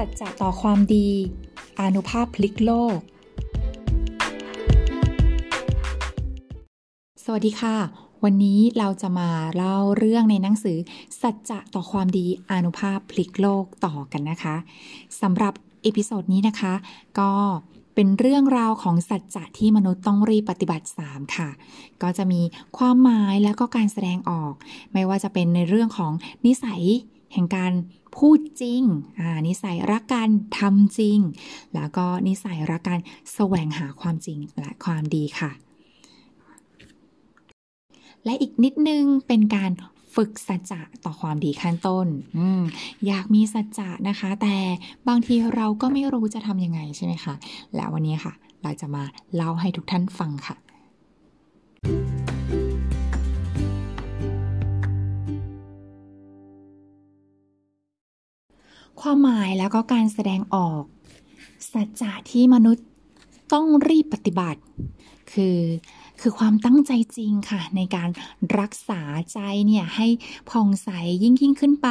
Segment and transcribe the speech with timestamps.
[0.00, 1.08] สัจจะต่อความดี
[1.80, 2.98] อานุภาพพลิกโลก
[7.24, 7.76] สวัสดีค่ะ
[8.24, 10.78] วันนี้เราจะมาเล่าเรื่องในหนังสือ
[11.22, 14.56] สัจจะต่อความดีอานุภาพพลิกโลกต่อกันนะคะ
[15.20, 15.52] สำหรับ
[15.82, 16.74] episode นี้นะคะ
[17.18, 17.32] ก็
[17.94, 21.48] เป็นเรื่องราวของสัจจะที่มนุษย์ต้องรีบปฏิบัติ 3 ค่ะ
[22.02, 22.42] ก็จะมี
[22.78, 24.52] ความหมายแล้วก็การแสดงออก
[24.92, 26.12] ไม่ว่าจะเป็นในเรื่องของ
[26.46, 26.82] นิสัย
[27.34, 27.72] แห่งการ
[28.16, 28.82] พูดจริง
[29.48, 31.18] นิสัยรักการทำจริง
[31.74, 33.00] แล้วก็นิสัยรักการ
[33.34, 35.50] แสวงหาความจริงและความดีค่ะ
[38.24, 39.70] และอีกนิดนึงเป็นการ
[40.14, 42.06] ฝึกสัจจะต่อความดีขั้นต้น
[42.38, 42.40] อ
[43.06, 44.56] อยากมีสัจจะนะคะ แต่
[45.08, 47.34] บางทีเราก็ไม่รู้จะทำยังไงใช่ไหมคะ
[47.76, 50.56] แล้ววันนี้ค่ะ เราจะมาเล่าให้ทุกท่านฟังค่ะ
[59.00, 60.82] ความหมายแล้วก็การแสดงออก
[61.72, 62.86] สัจจะที่มนุษย์
[63.52, 64.60] ต้องรีบปฏิบัติ
[65.32, 65.58] คือ
[66.20, 68.10] คือความตั้งใจจริงค่ะ ในการ
[68.58, 70.06] รักษาใจเนี่ยให้
[70.50, 70.88] ผ่องใส
[71.22, 71.88] ยิ่งยิ่งขึ้นไป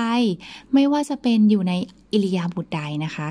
[0.73, 1.73] ไม่ว่าจะเป็นอยู่ใน
[2.13, 3.27] อิริยาบถใดนะคะ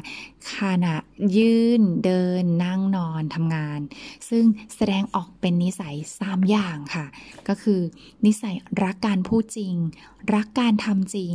[0.57, 0.95] ขณะ
[1.37, 3.81] ยืนเดินนั่งนอนทำงาน
[4.29, 7.07] ซึ่งแสดงออกเป็นนิสัยสามอย่างค่ะ
[7.49, 7.81] ก็คือ
[8.27, 8.55] นิสัย
[8.85, 9.75] รักการพูดจริง
[10.35, 11.35] รักการทำจริง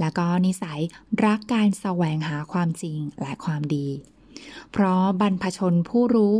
[0.00, 0.80] แล้วก็นิสัย
[1.24, 3.88] รักการแสวงหาความจริงและความดี
[4.72, 6.34] เพราะบรรพชนผู้รู้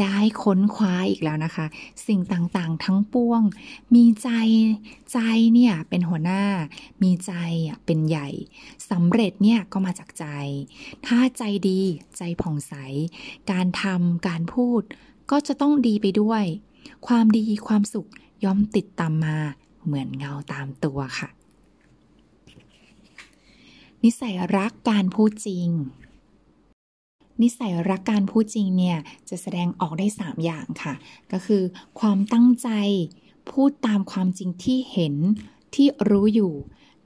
[0.00, 1.66] ได้ค้นคว้าอีกแล้วนะคะ
[2.06, 3.42] สิ่งต่างๆทั้งปวง
[3.94, 4.28] มีใจ
[5.12, 5.18] ใจ
[5.52, 6.44] เนี่ยเป็นหัวหน้า
[7.02, 7.32] มีใจ
[7.84, 8.28] เป็นใหญ่
[8.90, 10.26] สำเร็จเนี่ยก็มาจากใจ
[11.06, 11.80] ถ้าใจดี
[12.16, 12.74] ใจผ่องใส
[13.50, 14.82] การทำการพูด
[15.30, 16.44] ก็จะต้องดีไปด้วย
[17.06, 18.08] ความดีความสุข
[18.44, 19.36] ย่อมติดตามมา
[19.84, 21.28] เหมือนเงาตามตัวค่ะ
[24.04, 25.68] นิสัยรักการพูดจริง
[27.42, 30.94] นิสัยรักการพูดจริงเนี่ย จะแสดงออกได้ 3 อย่างค่ะ
[31.32, 31.62] ก็คือ
[32.00, 32.68] ความตั้งใจ
[33.50, 35.14] พูดตามความจริงที่เห็น
[35.74, 36.52] ที่รู้อยู่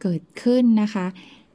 [0.03, 1.07] เกิดขึ้นนะคะ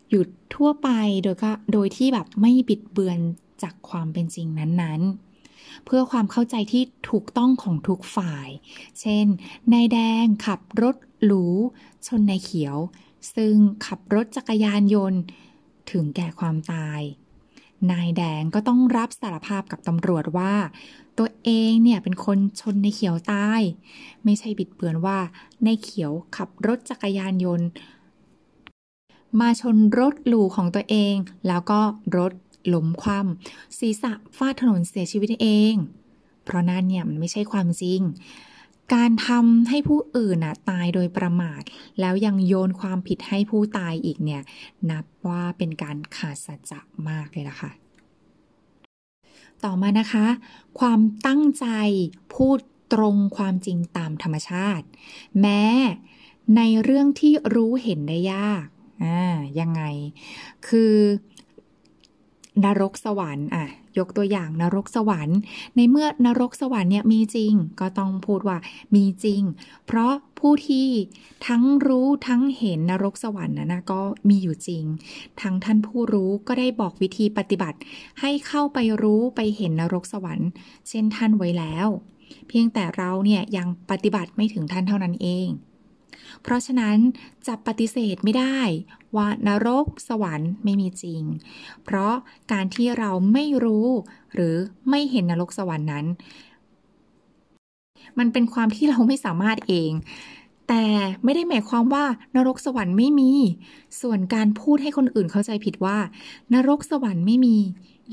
[0.10, 0.90] หยุดทั่วไป
[1.24, 3.20] โดยก็โดยที่แบบไม่บิดเบือน
[3.64, 8.48] จากความเป็นจริงนั้นๆ เพื่อความเข้าใจที่ถูกต้องของทุกฝ่าย
[9.00, 9.26] เช่น
[9.74, 11.46] นายแดงขับรถหรู
[12.08, 12.78] ชนนายเขียว
[13.36, 15.22] ซึ่งขับรถจักรยานยนต์
[15.92, 17.02] ถึงแก่ความตาย
[17.92, 20.54] นายแดงก็ต้องรับสารภาพกับตำรวจว่า
[21.18, 23.62] ตัวเองเนี่ยเป็นคนชนในเขียวตาย
[24.24, 25.20] ไม่ใช่บิดเบือนว่า
[25.64, 27.68] ในเขียวขับรถจักรยานยนต์
[29.40, 31.16] มาชนรถหลูของตัวเอง
[31.48, 31.80] แล้วก็
[32.18, 32.34] รถ
[32.74, 35.76] ล้มคว่ำศีรษะฟาดถนนเสียชีวิตเอง
[36.44, 38.02] เพราะนั่นเนี่ยมันไม่ใช่ความจริง
[38.94, 41.62] การทำให้ผู้อื่นนะตายโดยประมาท
[42.00, 44.42] แล้วยังโยนความผิดให้ผู้ตายอีกเนี่ย
[44.90, 47.72] นับว่าเป็นการขาดสัจจะมากเลยล่ะค่ะ
[49.64, 50.26] ต่อมานะคะ
[50.80, 51.66] ความตั้งใจ
[52.36, 52.60] พูด
[52.94, 54.86] ตรงความจริงตามธรรมชาติ
[55.42, 55.64] แม้
[56.58, 58.66] ในเรื่องที่รู้เห็นได้ยาก
[59.04, 59.82] อ่ายังไง
[60.68, 60.94] คือ
[62.64, 63.68] นรกสวรรค์อะ
[64.00, 65.40] ยกตัวอย่างนรกสวรรค์
[65.76, 68.58] ในเมื่อนรกสวรรค์เนี่ยมีจริง ก็ต้องพูดว่า
[68.96, 69.42] มีจริง
[69.88, 70.88] เพราะผู้ที่
[71.48, 74.84] ทั้งรู้ทั้งเห็นนรกสวรรค์นะนะก็มีอยู่จริง
[75.42, 77.78] ทั้งท่านผู้รู้ก็ได้บอกวิธีปฏิบัติ
[78.22, 80.50] ให้เข้าไปรู้ไปเห็นนรกสวรรค์
[80.90, 81.88] เช่นท่านไว้แล้ว
[82.48, 85.48] เพียงแต่เราเนี่ยยังปฏิบัติไม่ถึงท่านเท่านั้นเอง
[86.42, 86.98] เพราะฉะนั้น
[87.48, 88.60] จะปฏิเสธไม่ได้
[89.16, 91.22] ว่านรกสวรรค์ไม่มีจริง
[91.84, 92.14] เพราะ
[92.52, 93.88] การที่เราไม่รู้
[94.34, 94.56] หรือ
[94.90, 96.06] ไม่เห็นนรกสวรรค์นั้น
[98.20, 99.92] มันเป็นความที่เราไม่สามารถเอง
[100.68, 100.86] แต่
[101.24, 103.32] ไม่ได้หมายความว่านรกสวรรค์ไม่มี
[104.02, 105.98] ส่วนการพูดให้คนอื่นเข้าใจผิดว่า
[106.54, 107.58] นรกสวรรค์ไม่มี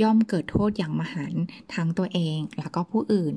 [0.03, 1.35] ย่อมเกิดโทษอย่างมหัน
[1.75, 3.35] ทั้งตัวเองแล้วก็ผู้อื่น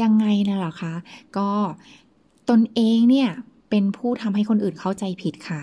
[0.00, 0.94] ยังไงนะล่ะคะ
[1.36, 1.50] ก็
[2.50, 3.30] ตนเองเนี่ย
[3.70, 5.60] เป็นผู้ทำให้คนอื่นเข้าใจผิดค่ะ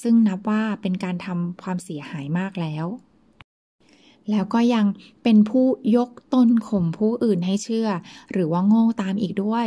[0.00, 2.86] ซึ่งนับว่าเป็นการทำความเสียหายมากแล้ว
[4.30, 4.86] แล้วก็ยัง
[5.22, 7.88] เป็นผู้ยกตนข่มผู้อื่นให้เชื่อ
[8.32, 9.66] หรือว่าโง่ตามอีกด้วย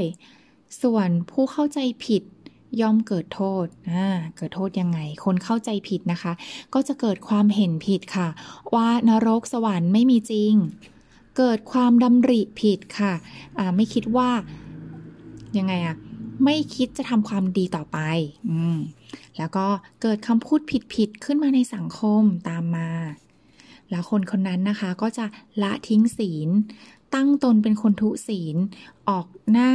[0.82, 2.24] ส่วนผู้เข้าใจผิด
[2.82, 4.08] ย่อมเกิดโทษอ่า
[4.38, 6.34] เกิดโทษยังไง คนเข้าใจผิดนะคะ
[6.74, 8.28] ก็จะเกิดความเห็นผิดค่ะ
[8.76, 10.54] ว่านรกสวรรค์ไม่มีจริง
[11.38, 13.14] เกิดความดำริผิดค่ะ
[13.58, 14.30] อ่า ไม่คิดว่า
[15.58, 15.96] ยังไงอะ
[16.44, 17.98] ไม่คิดจะทำความดีต่อไป
[18.50, 18.78] อืม
[19.38, 19.66] แล้วก็
[20.02, 20.60] เกิดคำพูด
[20.94, 22.90] ผิดๆขึ้นมาในสังคมตามมา
[23.90, 25.26] แล้วคนคนนั้นนะคะ ก็จะ
[25.62, 26.50] ละทิ้งศีล
[27.16, 28.58] ตั้งตนเป็นคนทุศีล
[29.10, 29.72] ออกหน้า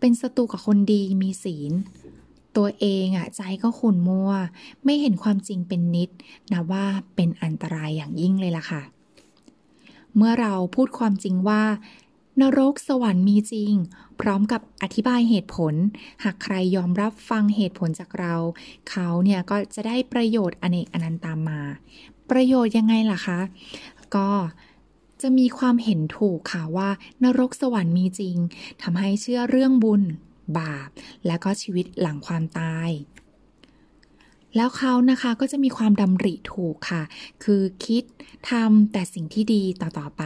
[0.00, 1.72] เป็นศัตรูกับคนดีมีศีล
[2.56, 4.30] ตัวเองอะใจก็ขุ่นมัว
[4.84, 6.10] ไม่เห็นความจริงเป็นนิด
[6.52, 6.84] นะว่า
[7.14, 8.82] เป็นอันตรายอย่างยิ่งเลยล่ะค่ะ
[10.16, 11.62] เมื่อเราพูดความจริงว่า
[12.40, 13.72] นรกสวรรค์มีจริง
[14.20, 15.74] พร้อมกับอธิบายเหตุผล
[16.24, 18.34] หากใครยอมรับฟังเหตุผลจากเรา
[18.90, 21.60] เขาเนี่ยก็จะได้ประโยชน์อเนกอนันต์ตามมา
[22.30, 23.40] ประโยชน์ยังไงล่ะคะ
[24.16, 24.30] ก็
[25.22, 26.90] จะมีความเห็นถูกค่ะว่า
[27.24, 28.36] นรกสวรรค์มีจริง
[28.82, 30.02] ทำให้เชื่อเรื่องบุญ
[30.58, 30.88] บาป
[31.26, 32.90] และก็ชีวิตหลังความตาย
[34.56, 37.02] แล้วเขานะคะก็จะมีความดำริถูกค่ะ
[37.44, 38.04] คือคิด
[38.50, 40.24] ทำแต่สิ่งที่ดีต่อๆไป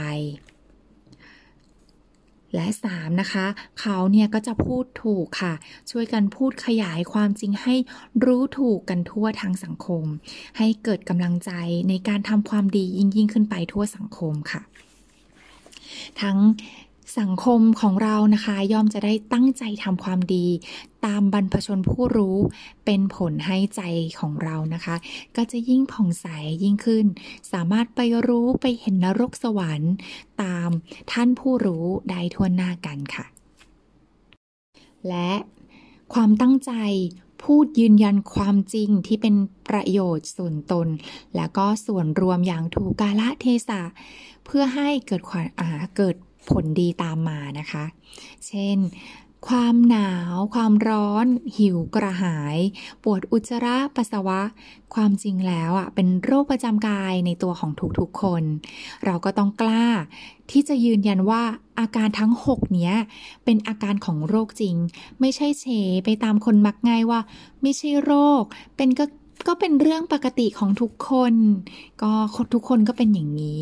[2.54, 3.46] และ 3 นะคะ
[3.81, 5.54] เขาเนี่ยก็จะพูดถูกค่ะ
[5.90, 7.75] ช่วยกันพูดขยายความจริงให้
[8.25, 10.04] รู้ถูกกันทั่วทั้งสังคม
[10.58, 11.50] ให้เกิดกำลังใจ
[11.88, 14.62] ในการทำความดียิ่งยิ่งขึ้นไปทั่วสังคมค่ะ
[16.20, 16.37] ทั้ง
[17.19, 20.47] สังคมของเรานะคะย่อมจะได้ตั้งใจทำความดี
[21.06, 22.37] ตามบรรพชนผู้รู้
[22.85, 23.82] เป็นผลให้ใจ
[24.20, 24.97] ของเรานะคะ
[25.37, 26.26] ก็จะยิ่งผ่องใส
[26.62, 27.06] ยิ่งขึ้น
[27.53, 29.94] สามารถไปรู้ไปเห็นนรกสวรรค์
[30.43, 30.70] ตาม
[31.12, 33.26] ท่านผู้รู้ได้ทั่วหน้ากันค่ะ
[35.09, 35.32] และ
[36.14, 36.73] ความตั้งใจ
[37.43, 39.35] พูดยืนยันความจริงที่เป็น
[39.69, 40.88] ประโยชน์ส่วนตน
[41.37, 43.82] และก็ส่วนรวมอย่างถูกกาละเทศะ
[44.44, 45.47] เพื่อให้เกิดความ
[45.97, 46.17] เกิด
[46.50, 47.84] ผลดีตามมานะคะ
[48.46, 48.78] เช่น
[49.48, 51.26] ความหนาว ความร้อน
[51.58, 52.56] หิวกระหาย
[53.02, 54.40] ปวดอุจจาระปัสสาวะ
[54.94, 58.42] ความจริงแล้วอะเป็นโรคประจำกายในตัวของทุกๆคน
[59.04, 59.86] เราก็ต้องกล้า
[60.50, 61.42] ที่จะยืนยันว่า
[61.80, 62.94] อาการทั้ง 6 เนี้ย
[63.44, 64.76] เป็นอาการของโรคจริง
[65.20, 65.66] ไม่ใช่เฉ
[66.04, 67.20] ไปตามคนมักง่ายว่า
[67.62, 68.42] ไม่ใช่โรค
[68.76, 69.04] เป็นก็
[69.48, 71.34] ก็เป็นเรื่องปกติของทุกคน
[72.02, 72.12] ก็
[72.54, 73.60] ทุกคนก็เป็นอย่างนี้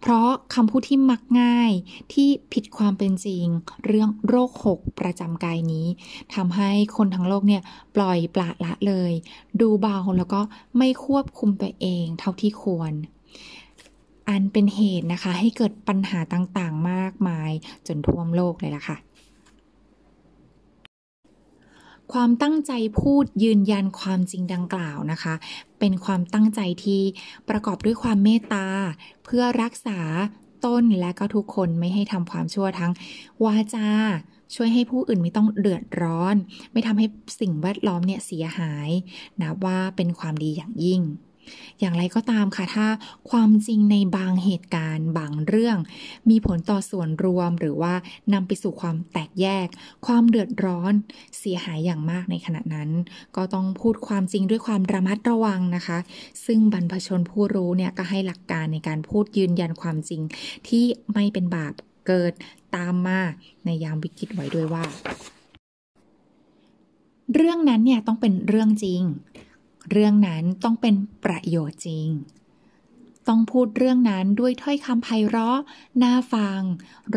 [0.00, 1.72] เพราะคำพูดที่มักง่าย
[2.12, 3.44] ที่ผิดความเป็นจริง
[3.86, 5.86] เรื่องโรคหกประจำกายนี้
[6.34, 7.62] ทำให้คนทั้งโลกเนี่ย
[7.96, 9.12] ปล่อยปละละเลย
[9.60, 10.40] ดูเบาแล้วก็
[10.78, 12.92] ไม่ควบคุมตัวเองเท่าที่ควร
[14.28, 17.50] อันเป็นเหตุนะคะให้เกิดปัญหาต่างๆ มากมาย
[17.86, 18.96] จนท่วมโลกเลยล่ะค่ะ
[22.12, 25.34] ความตั้งใจพูดยืนยันความจริงดังกล่าวนะคะ
[25.78, 27.02] เป็นความตั้งใจที่
[27.48, 28.66] ประกอบด้วยความเมตตา
[29.24, 30.00] เพื่อรักษา
[30.64, 32.92] ต้นและก็ทุกคนไม่ให้ทำความชั่วทั้ง
[33.44, 33.88] วาจา
[34.54, 36.36] ช่วยให้ผู้อื่นไม่ต้องเดือดร้อน
[36.72, 37.06] ไม่ทำให้
[37.40, 38.90] สิ่งแวดล้อมเนี่ยเสียหาย
[39.40, 41.00] นะว่าเป็นความดีอย่างยิ่ง
[41.80, 42.86] อย่างไรก็ตามค่ะถ้า
[43.30, 45.78] ความจริงในบางเหตุการณ์บางเรื่อง
[46.30, 47.94] มีผลต่อส่วนรวมหรือว่า
[48.32, 49.68] นำไปสู่ความแตกแยก
[50.06, 50.92] ความเดือดร้อน
[51.38, 52.90] เสียหายอย่างมากในขณะนั้น
[53.36, 55.98] ก็ต้องพูดความจริงด้วยความระมัดระวังนะคะ
[56.46, 60.20] ซึ่งบรรพชนผู้รู้เนี่ยก็ให้หลักการในการพูดยืนยันความจริง
[60.68, 60.84] ที่
[61.14, 61.72] ไม่เป็นบาป
[62.06, 62.32] เกิด
[62.76, 63.20] ตามมา
[63.64, 64.84] ในยามวิกฤตไว้ด้วยว่า
[67.34, 69.02] เรื่องนั้นเนี่ยต้องเป็นเรื่องจริง
[69.90, 70.94] เรื่องนั้นต้องเป็น
[71.24, 72.08] ประโยชน์จริง
[73.28, 75.58] ต้องพูดเรื่องนั้นด้วยถ้อยคำไพเราะ
[76.02, 76.60] น่าฟัง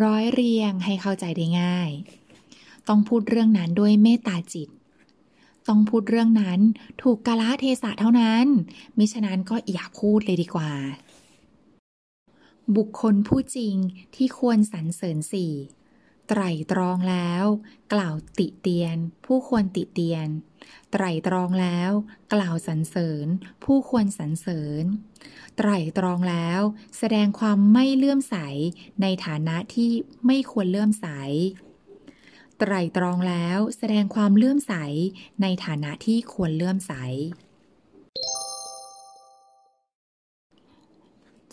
[0.02, 1.90] ร้อยเรียงให้เข้าใจได้ง่าย
[2.88, 4.70] ต้องพูดเรื่องนั้นด้วยเมตตาจิต
[5.68, 6.60] ต้องพูดเรื่องนั้น
[7.02, 8.46] ถูกกาลเทศะเท่านั้น
[8.98, 10.72] มิฉะนั้นก็อย่าพูดเลยดีกว่า
[12.76, 13.76] บุคคลผู้จริง
[14.16, 15.54] ที่ควรสรรเสริญสี่
[16.28, 16.42] ไตร
[16.72, 17.46] ตรองแล้ว
[17.94, 20.28] กล่าวติเตียน ผู้ควรติเตียน
[20.92, 21.92] ไตรตรองแล้ว
[22.34, 23.28] กล่าวสรรเสริญ
[23.64, 24.84] ผู้ควรสรรเสริญ
[25.58, 26.62] ไตรตรองแล้ว
[26.98, 28.36] แสดงความไม่เลื่อมใส
[29.02, 29.92] ในฐานะที่
[30.26, 31.08] ไม่ควรเลื่อมใส
[32.60, 34.74] ไตรตรองแล้ว แสดงความเลื่อมใส
[35.42, 36.94] ในฐานะที่ควรเลื่อมใส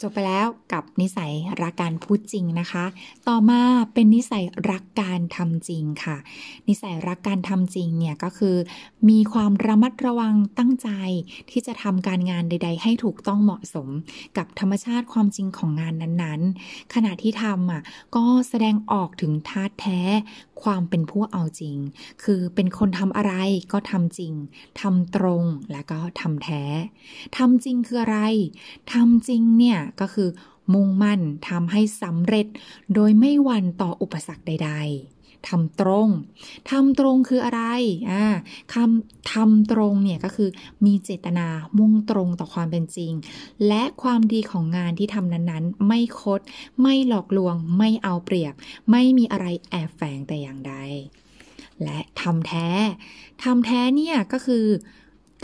[0.03, 2.85] จบไปแล้วกับนิสัยรักการพูดจริงนะคะ
[3.29, 3.61] ต่อมา
[3.95, 6.17] เป็นนิสัยรักการทำจริงค่ะ
[6.69, 8.57] นิสัยรักการทำจริงเนี่ยก็คือ
[9.09, 10.89] มีความระมัดระวังตั้งใจ
[11.51, 13.89] ที่จะทำการงานใด ๆ ให้ถูกต้องเหมาะสม
[14.37, 17.83] กับธรรมชาติความจริงของงานนั้นๆ ขณะที่ทำอะ
[18.17, 20.01] ก็แสดงออกถึงธาแท้
[20.63, 21.77] ความเป็นผู้เอาจริง
[22.23, 23.35] คือเป็นคนทำอะไร
[23.73, 24.33] ก็ทำจริง
[24.81, 26.63] ทำตรงและก็ทำแท้
[27.37, 28.19] ทำจริงคืออะไร
[28.93, 30.29] ทำจริงเนี่ยก็คือ
[30.75, 32.47] มุ่งมั่นทำให้สำเร็จ
[32.95, 36.09] โดยไม่หวั่นต่ออุปสรรคใด ๆทำตรง
[36.71, 37.63] ทำตรงคืออะไร
[38.11, 38.25] อ่า
[38.75, 40.49] คำทำตรงเนี่ยก็คือ
[40.85, 41.47] มีเจตนา
[41.79, 43.13] มุ่งตรงต่อความเป็นจริง
[43.69, 46.41] และความดีของงานที่ทำนั้นๆ ไม่คด
[46.83, 48.55] ไม่หลอกลวง ไม่เอาเปรียบ
[48.91, 50.75] ไม่มีอะไรแอบแฝงแต่อย่างใด
[51.83, 52.69] และทำแท้
[53.45, 54.67] ทำแท้เนี่ยก็คือ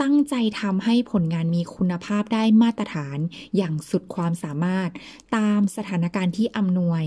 [0.01, 3.17] ตั้งใจทำให้ผลงานมีคุณภาพได้มาตรฐาน
[3.57, 4.89] อย่างสุดความสามารถ
[5.35, 7.03] ตามสถานการณ์ที่อำนวย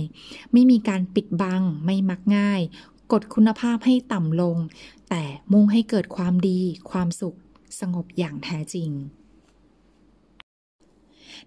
[0.52, 2.61] ไม่มีการปิดบัง ไม่มักง่าย
[3.12, 4.57] กดคุณภาพให้ต่ำลง
[5.09, 7.38] แต่มุ่งให้เกิดความดี ความสุข
[7.80, 8.90] สงบอย่างแท้จริง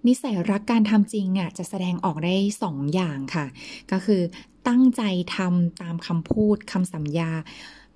[0.07, 3.45] นิสัยรักการทำจริงอะจะแสดงออกได้สองอย่างค่ะ
[3.91, 4.21] ก็คือ
[4.67, 5.01] ตั้งใจ
[5.35, 7.31] ทำตามคำพูดคำสัญญา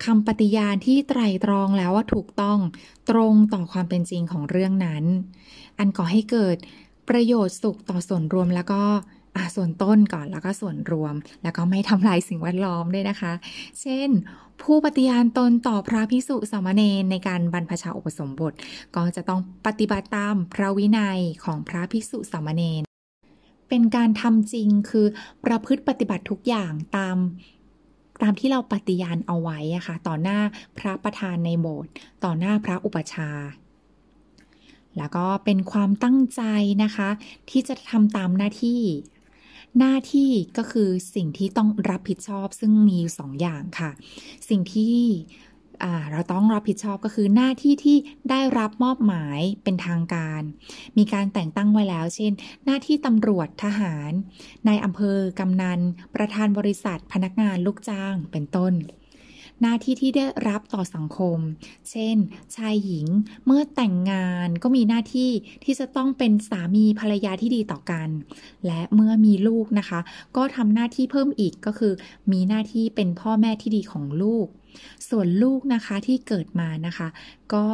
[0.04, 2.60] คำปฏิญาณที่ไตรตรองแล้วว่าถูกต้อง
[3.10, 5.04] ตรงต่อความเป็นจริงของเรื่องนั้น
[5.80, 6.58] อันก่อให้เกิด
[7.10, 8.82] ประโยชน์สุขต่อส่วนรวมแล้วก็
[9.56, 13.34] ส่วนต้นก่อนแล้วก็ส่วนรวม แล้วก็ไม่ทำลายสิ่งแวดล้อมด้วยนะคะ
[13.82, 14.10] เช่น
[14.62, 18.54] ผู้ปฏิญาณตนต่อพระพิสุสามเณรในการบรรพชาอุปสมบท
[18.96, 22.84] ก็จะต้องปฏิบัติตามพระวินัยของพระพิสุสามเณร
[23.70, 25.08] เป็นการทำจริงคือ
[25.46, 27.18] ประพฤติปฏิบัติทุกอย่างตาม
[28.22, 30.40] ตามที่เราปฏิญาณเอาไว้อะคะ่ะ ต่อหน้า
[30.78, 31.92] พระประธานในโบสถ์
[32.24, 33.30] ต่อหน้าพระอุปชา
[34.98, 36.42] แล้วก็เป็นความตั้งใจ
[36.84, 37.10] นะคะ
[37.50, 38.82] ที่จะทำตามหน้าที่
[39.80, 43.92] หน้าที่ก็คือสิ่งที่ต้องรับผิดชอบซึ่งมีสองอย่างค่ะ
[44.50, 44.98] สิ่งที่
[46.12, 47.98] เราต้องรับผิดชอบก็คือหน้าที่ที่
[48.30, 50.42] ได้รับมอบหมายเป็นทางการ
[50.98, 52.32] มีการแต่งตั้งไว้แล้ว เช่น
[52.66, 54.12] หน้าที่ตำรวจทหาร
[54.68, 55.80] นายอำเภอกำนัน
[56.16, 58.74] ประธานบริษัท พนักงานลูกจ้าง เป็นต้น
[59.62, 61.38] หน้าที่ที่ได้รับต่อสังคม
[61.92, 62.18] เช่น
[62.56, 63.08] ชายหญิง
[63.46, 65.32] เมื่อแต่งงานก็มีหน้าที่
[65.64, 68.10] ที่จะต้องเป็นสามีภรรยาที่ดีต่อกัน
[68.66, 70.00] และเมื่อมีลูกนะคะ
[70.38, 71.94] ก็ทำหน้าที่เพิ่มอีกก็คือ
[72.32, 74.48] มีหน้าที่เป็นพ่อแม่ที่ดีของลูก
[75.10, 77.08] ส่วนลูกนะคะที่เกิดมานะคะ
[77.54, 77.66] ก็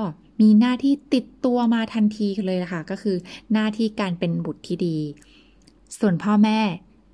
[0.41, 3.17] มีหน้าที่ติดตัวมาทันทีเลยค่ะ ก็คือ
[3.53, 4.98] หน้าที่การเป็นบุตรที่ดี
[6.00, 6.60] ส่วนพ่อแม่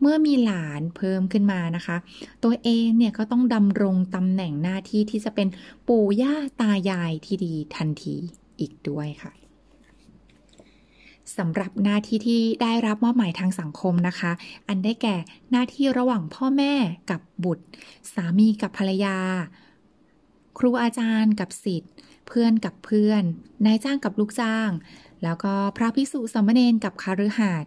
[0.01, 1.97] เมื่อมีหลานเพิ่มขึ้นมานะคะ
[2.43, 5.47] ตัวเองเนี่ยก็ต้องดำรงตำแหน่งหน้าที่ที่จะเป็น
[5.87, 8.15] ปู่ย่าตายายที่ดีทันที
[8.59, 9.31] อีกด้วยค่ะ
[11.37, 14.31] สำหรับหน้าที่ที่ได้รับมอบหมายทางสังคมนะคะ
[14.67, 15.15] อันได้แก่
[15.51, 16.73] หน้าที่ระหว่างพ่อแม่
[17.09, 17.65] กับบุตร
[18.13, 19.17] สามีกับภรรยา
[20.57, 21.91] ครูอาจารย์กับสิทธิ์
[22.27, 23.23] เพื่อนกับเพื่อน
[23.65, 24.69] นายจ้างกับลูกจ้าง
[25.23, 27.65] แล้วก็พระภิกษุสมณเณรกับคาฤหัส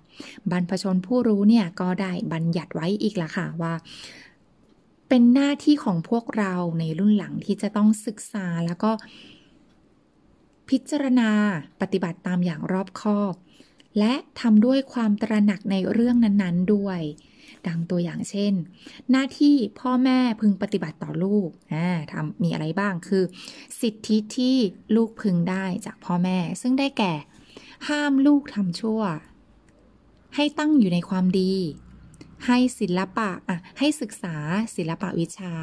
[0.51, 3.75] บรรพชนผู้รู้เนี่ยก็ได้บัญญัติไว้อีกละค่ะว่า
[5.09, 8.91] เป็นหน้าที่ของพวกเราในรุ่นหลังที่จะต้องศึกษาแล้วก็
[10.69, 11.31] พิจารณา
[11.81, 13.35] ปฏิบัติตามอย่างรอบคอบ
[13.99, 17.01] และทำด้วยความตระหนักในเรื่องนั้นๆด้วย
[17.69, 18.53] ดังตัวอย่างเช่น
[19.11, 21.49] หน้าที่พ่อแม่พึงปฏิบัติต่อลูก
[22.13, 23.23] ทำมีอะไรบ้างคือ
[23.81, 24.57] สิทธิที่
[24.97, 27.15] ลูกพึงได้จากพ่อแม่ ซึ่งได้แก่
[27.89, 29.03] ห้ามลูกทำชั่ว
[30.37, 31.55] ให้ตั้งอยู่ในความดี
[32.47, 34.37] ให้ศิลปะอะให้ศึกษา
[34.77, 35.55] ศิลปะวิชา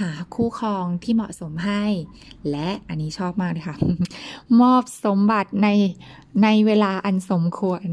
[0.00, 1.84] หาคู่ครองที่เหมาะสมให้
[2.50, 3.76] และอันนี้ชอบมากเลยค่ะ
[4.60, 5.68] มอบสมบัติใน
[6.42, 7.84] ในเวลาอันสมควร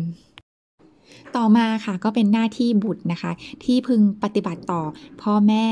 [1.38, 3.32] ต่อมาค่ะก็เป็นหน้าที่บุตรนะคะ
[3.63, 4.82] ที่พึงปฏิบัติต่อ
[5.22, 5.68] พ่อแม่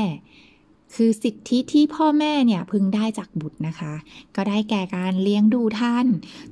[0.94, 3.94] คือสิทธิที่พ่อแม่เนี่ยพึงได้จากบุตรนะคะ
[4.36, 6.06] ก็ได้แก่การเลี้ยงดูท่าน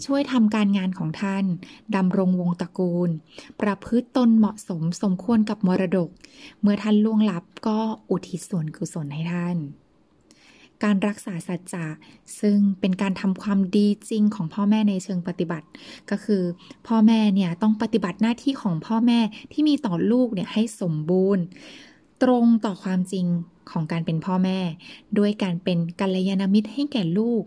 [0.04, 1.44] ช่วยทำการงานของท่าน
[1.96, 3.10] ดำรงวงตระกูล
[3.60, 6.10] ประพฤติตนเหมาะสมสมควรกับมรดก
[6.60, 7.78] เมื่อท่านล่วงลับก็
[8.10, 9.56] อุทิศส่วนกุศลให้ท่าน
[10.84, 11.86] การรักษาสัจจะ
[12.40, 15.66] ซึ่งเป็นการทำความดีจริงของพ่อแม่ในเชิงปฏิบัติ
[16.10, 16.42] ก็คือ
[16.86, 19.20] พ่อแม่เนี่ยต้องปฏิบัติหน้าที่ของพ่อแม่
[19.52, 21.44] ที่มีต่อลูกเนี่ยให้สมบูรณ์
[22.22, 23.26] ตรงต่อความจริง
[23.70, 24.58] ของการเป็นพ่อแม่
[25.18, 27.42] ด้วยการเป็นกัลยาณมิตรให้แก่ลูก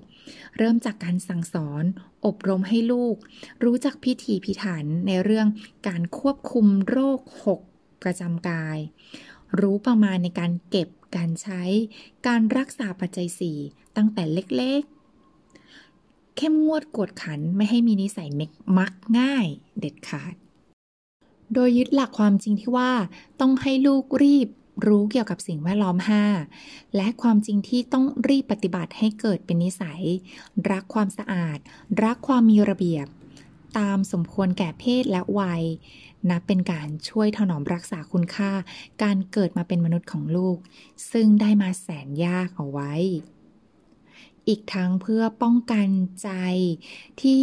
[0.57, 1.83] เริ่มจากการสั่งสอน
[2.25, 3.15] อบรมให้ลูก
[3.63, 5.47] รู้จักพิธีพิถันในเรื่อง
[5.87, 7.59] การควบคุมโรคหก
[8.03, 8.77] ประจำกาย
[9.59, 11.61] รู้ประมาณในการเก็บ การใช้
[12.27, 13.57] การรักษาปัจจัยสี่
[13.95, 19.47] ตั้งแต่เล็กๆ เข้มงวดกวดขันไม่ให้มีนิสัยเมกมักง่าย
[19.79, 20.33] เด็ดขาด
[21.53, 22.91] โดยยึดหลักความจริงที่ว่า
[23.39, 24.47] ต้องให้ลูกรีบ
[24.87, 25.97] รู้เกี่ยวกับสิ่งแวดล้อม
[26.47, 30.01] 5 และความจริงที่ต้องรีบปฏิบัติให้เกิดเป็นนิสัย
[30.71, 31.57] รักความสะอาด
[32.03, 33.07] รักความมีระเบียบ
[33.77, 35.63] ตามสมควรแก่เพศและวัย
[36.29, 38.51] นับเป็นการช่วยถนอมรักษาคุณค่า
[39.03, 40.57] การเกิดมาเป็นมนุษย์ของลูก
[41.11, 42.93] ซึ่งได้มาแสนยากเอาไว้
[44.47, 45.87] อีกทั้งเพื่อป้องกัน
[46.21, 46.29] ใจ
[47.21, 47.41] ที่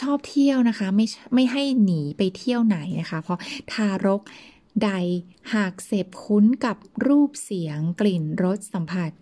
[0.00, 3.38] ชอบเที่ยวนะคะ ไม่ไม่ให้หนีไปเที่ยวไหนนะคะ เพราะ
[3.72, 4.22] ทารก
[4.84, 4.90] ใด
[5.54, 9.12] หากเสพคุ้นกับรูปเสียงกลิ่นรสสัมผัส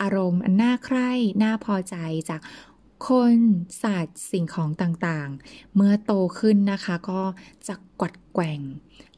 [0.00, 1.10] อารมณ์น่าใคร่
[1.42, 1.96] น่าพอใจ
[2.28, 2.40] จาก
[3.06, 3.36] คน
[3.82, 7.22] สัตว์สิ่งของต่างๆ เมื่อโตขึ้นนะคะก็
[7.66, 8.60] จะกวัดแกว่ง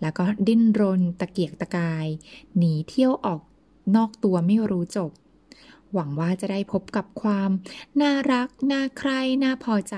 [0.01, 2.07] แล้วก็ดิ้นรนตะเกียกตะกาย
[2.57, 3.41] หนีเที่ยวออก
[3.97, 5.11] นอกตัวไม่รู้จบ
[5.95, 7.51] หวังว่าจะได้พบกับความ
[8.01, 9.97] น่ารัก น่าใคร่ น่าพอใจ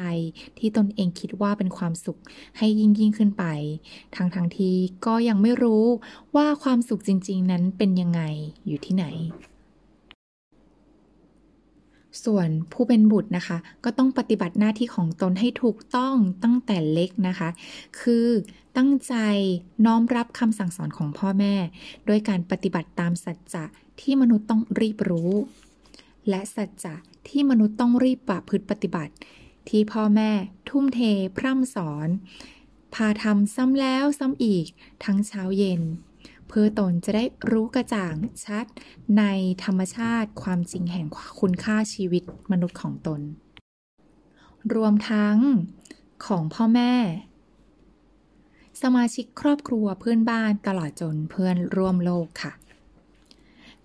[0.59, 2.21] ที่ตนเองคิดว่าเป็นความสุข
[2.59, 3.45] ให้ยิ่งยิ่งขึ้นไป
[4.17, 5.85] ทั้งทั้งที่ก็ยังไม่รู้
[6.37, 8.23] ว่าความสุขจริง ๆ นั้นเป็นยังไง
[8.67, 9.07] อยู่ที่ไหน
[12.25, 17.49] ส่วนผู้เป็นบุตรนะคะ ก็ต้องปฏิบัติหน้าที่ของตนให้ถูกต้องตั้งแต่เล็กนะคะ
[18.01, 18.29] คือ
[18.77, 19.15] ตั้งใจ
[19.87, 21.55] น้อมรับคำสั่งสอนของพ่อแม่
[22.07, 23.65] โดยการปฏิบัติตามสัจจะ
[24.01, 25.33] ที่มนุษย์ต้องรีบรู้
[26.29, 26.95] และสัจจะ
[27.29, 29.13] ที่มนุษย์ต้องรีบประพฤติปฏิบัติ
[29.69, 30.31] ที่พ่อแม่
[30.69, 31.01] ทุ่มเท
[31.37, 32.09] พร่ำสอน
[32.95, 34.67] พาทำซ้ำแล้วซ้ำอีก
[35.05, 35.83] ทั้งเช้าเย็น
[36.55, 38.65] เพื่อตนจะได้รู้กระจ่างชัด
[39.19, 39.25] ใน
[39.65, 41.07] ธรรมชาติความจริงแห่ง
[41.41, 43.21] คุณค่าชีวิตมนุษย์ของตน
[44.75, 45.37] รวมทั้ง
[46.27, 46.95] ของพ่อแม่
[48.83, 52.53] สมาชิกครอบครัวเพื่อนบ้านตลอดจนเพื่อนร่วมโลกค่ะ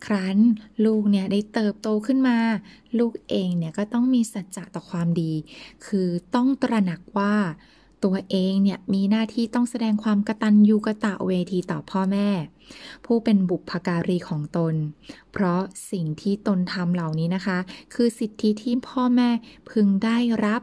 [0.05, 0.38] ครั้น
[0.86, 2.38] ลูกเนี่ยได้เติบโตขึ้นมา
[3.00, 5.33] ลูกเองเนี่ยก็ต้องมีสัจจะต่อความดี
[5.86, 7.36] คือต้องตระหนักว่า
[8.04, 12.30] ตัวเองเนี่ยมีหน้าที่ต้องแสดงความกตัญญูกะตะเวทีต่อพ่อแม่
[13.06, 14.75] ผู้เป็นบุพการีของตน
[15.32, 15.62] เพราะ
[15.92, 17.58] สิ่งที่ตนทำเหล่านี้นะคะ
[17.94, 19.30] คือสิทธิที่พ่อแม่
[19.70, 20.62] พึงได้รับ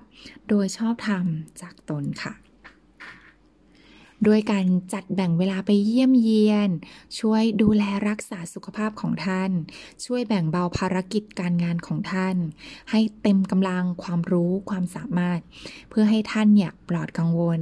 [0.49, 1.27] โดยชอบธรรม
[1.61, 2.44] จากตนค่ะ
[4.29, 6.71] ด้วยการจัดแบ่งเวลาไปเยี่ยมเยียน
[7.19, 9.51] ช่วยดูแลรักษาสุขภาพของท่าน
[10.05, 12.37] ช่วยแบ่งเบาภารกิจการงานของท่าน
[12.91, 15.41] ให้เต็มกำลังความรู้ความสามารถ
[15.91, 17.61] เพื่อให้ท่านเนี่ยปลอดกังวล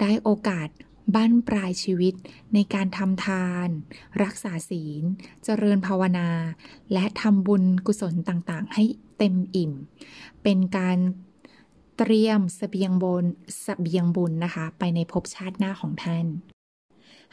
[0.00, 0.68] ได้โอกาส
[1.14, 2.14] บั้นปลายชีวิต
[2.54, 3.68] ในการทำทาน
[4.22, 5.02] รักษาศีล
[5.44, 6.28] เจริญภาวนา
[6.92, 8.84] และทำบุญกุศลต่างๆ ให้
[9.18, 9.72] เต็มอิ่ม
[10.42, 10.98] เป็นการ
[11.98, 13.24] เตรียมสเสบียงบน
[13.64, 16.26] สเสบียงบุญนะคะ ไปในภพชาติหน้าของท่าน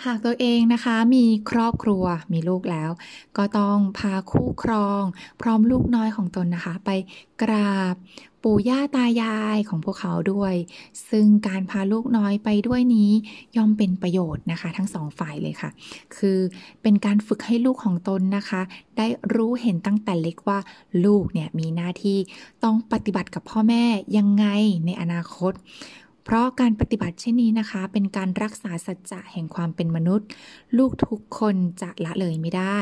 [0.06, 2.04] หากตัวเองนะคะมีครอบครัว
[2.34, 2.92] มีลูกแล้ว
[3.38, 5.04] ก็ต้องพาคู่ครอง
[5.42, 6.90] พร้อมลูกน้อยของตนนะคะ ไป
[7.44, 7.96] กราบ
[8.48, 10.54] ปู่ย่าตายายของพวกเขาด้วย
[11.10, 13.12] ซึ่งการพาลูกน้อยไปด้วยนี้
[13.56, 15.70] ย่อมเป็นประโยชน์นะคะ ทั้งสองฝ่ายเลยค่ะ
[16.16, 16.40] คือ
[16.82, 18.62] เป็นการฝึกให้ลูกของตนนะคะ
[18.98, 20.60] ได้รู้เห็นตั้งแต่เล็กว่า
[21.06, 22.18] ลูกเนี่ยมีหน้าที่
[22.64, 23.84] ต้องปฏิบัติกับพ่อแม่
[24.18, 24.46] ยังไง
[24.86, 25.54] ในอนาคต
[26.24, 30.28] เพราะการปฏิบัติเช่นนี้นะคะ เป็นการรักษาสัจจะแห่งความเป็นมนุษย์
[30.78, 32.80] ลูกทุกคนจะละเลยไม่ได้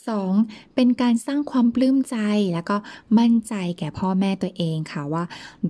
[0.00, 0.74] 2.
[0.74, 2.16] เป็นการสร้างความปลื้มใจ
[2.52, 2.76] และก็
[3.18, 5.24] มั่นใจแก่พ่อแม่ตัวเองค่ะว่า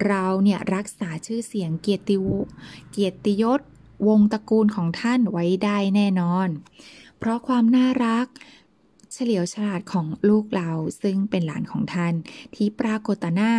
[0.04, 2.26] เราเนี่ยรักษาชื่อเสียงเกียรติว
[2.90, 3.60] เกียรติยศ
[4.08, 6.48] วงตระกูลของท่านไว้ได้แน่นอน
[7.18, 8.26] เพราะความน่ารัก
[9.12, 10.70] เฉลียวฉลาดของลูกเรา
[11.02, 12.14] ซึ่งเป็นหลานของท่าน
[12.54, 13.52] ที่ปรากฏหน้า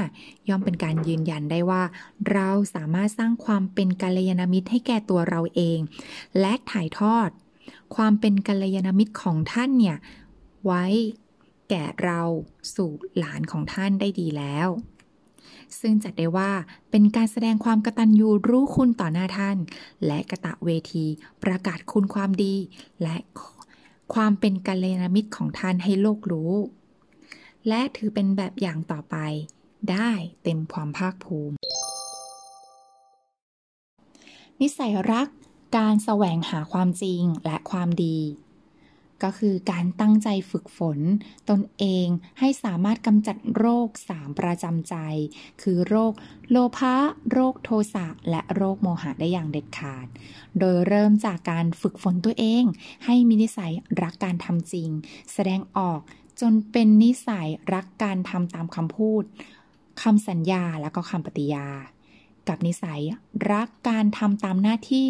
[0.49, 1.83] ย่อมเป็นการยืนยันได้ว่า
[2.31, 5.79] เราสามารถสร้างความเป็นกัลยาณมิตรให้แก่ตัวเราเอง
[6.39, 7.29] และถ่ายทอด
[7.95, 9.97] ความเป็นกัลยาณมิตรของท่านเนี่ย
[10.65, 10.85] ไว้
[11.69, 12.21] แก่เรา
[12.75, 14.67] สู่หลานของท่านได้ดีแล้ว
[15.79, 16.51] ซึ่งจัดได้ว่า
[16.91, 19.57] เป็นการแสดงความกตัญญูรู้คุณต่อหน้าท่าน
[20.05, 21.05] และกะตะเวที
[21.43, 22.55] ประกาศคุณความดี
[23.03, 23.17] และ
[24.13, 26.53] ความเป็นกัลยาณมิตรของท่านให้โลกรู้
[27.67, 29.15] และถือเป็นแบบอย่างต่อไป
[29.91, 30.11] ได้
[30.43, 31.55] เต็มความภาคภูมิ
[34.61, 35.27] นิสัยรัก
[35.77, 38.17] การแสวงหาความจริงและความดี
[39.23, 40.99] ก็คือการตั้งใจฝึกฝน
[41.49, 42.07] ตนเอง
[42.39, 44.95] ให้สามารถกำจัดโรคสามประจำใจ
[45.61, 46.13] คือโรค
[46.51, 46.95] โลภะ
[47.31, 50.07] โรคโทสะและโรคโมหะได้อย่างเด็ดขาด
[50.59, 52.63] โดยเริ่มจากการฝึกฝนตัวเอง
[53.05, 54.89] ให้มีนิสัยรักการทำจริง
[55.33, 55.99] แสดงออก
[56.41, 59.23] จนเป็นนิสัยรักการทำตามคำพูด
[60.01, 61.67] คำสัญญาและก็คำปฏิญา
[62.49, 63.01] กับนิสัย
[63.51, 65.09] รักการทำตามหน้าที่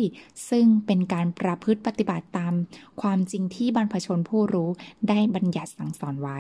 [0.49, 2.53] ซึ่งเป็นการประพฤติปฏิบัติตาม
[3.01, 4.69] ความจริงที่บรรพชนผู้รู้
[5.09, 6.39] ได้บัญญัติสั่งสอนไว้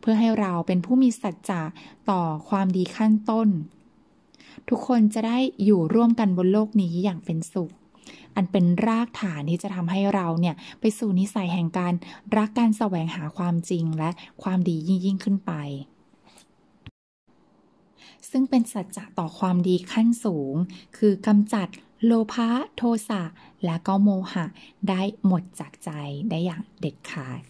[0.00, 1.62] เพื่อให้เราเป็นผู้มีสัจจะ
[2.10, 3.48] ต่อความดีขั้นต้น
[4.68, 7.72] ทุกคนจะได้อยู่ร่วมกันบนโลกนี้อย่างเป็นสุข
[8.36, 11.94] อันเป็นรากฐานที่จะทำให้เราเนี่ยไปสู่นิสัยแห่งการ
[12.36, 14.10] รักการแสวงหาความจริงและ
[14.42, 15.52] ความดียิ่งยิ่งขึ้นไป
[18.30, 20.54] ซึ่งเป็นสัจจะต่อความดีขั้นสูง
[20.96, 21.68] คือกำจัด
[22.04, 23.22] โลภะโทสะ
[23.64, 24.44] และก็โมหะ
[24.88, 25.90] ได้หมดจากใจ
[26.30, 27.40] ได้อย่างเด็ดขาด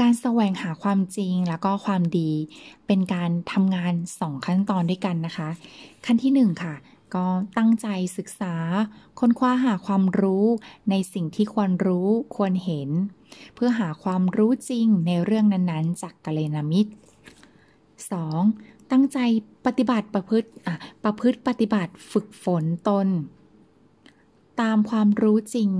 [0.00, 2.30] การแสวงหาความจริงแล้วก็ความดี
[2.86, 5.48] เป็นการทำงานสองขั้นตอนด้วยกันนะคะ
[6.04, 6.74] ขั้นที่หนึ่งค่ะ
[7.14, 7.26] ก็
[7.58, 8.54] ตั้งใจศึกษา
[9.18, 10.46] ค้นคว้าหาความรู้
[10.90, 12.90] ในสิ่งที่ควรรู้ควรเห็น
[13.54, 16.92] เพื่อหาความรู้จริงในเรื่องนั้นๆ จากกาเลนามิตร
[18.12, 18.73] 2.
[18.96, 19.20] ตั้งใจ
[19.66, 20.48] ปฏิบัติประพฤติ
[21.04, 23.08] ประพฤติปฏิบัติฝึกฝนตน
[24.60, 25.70] ตามความรู้จริง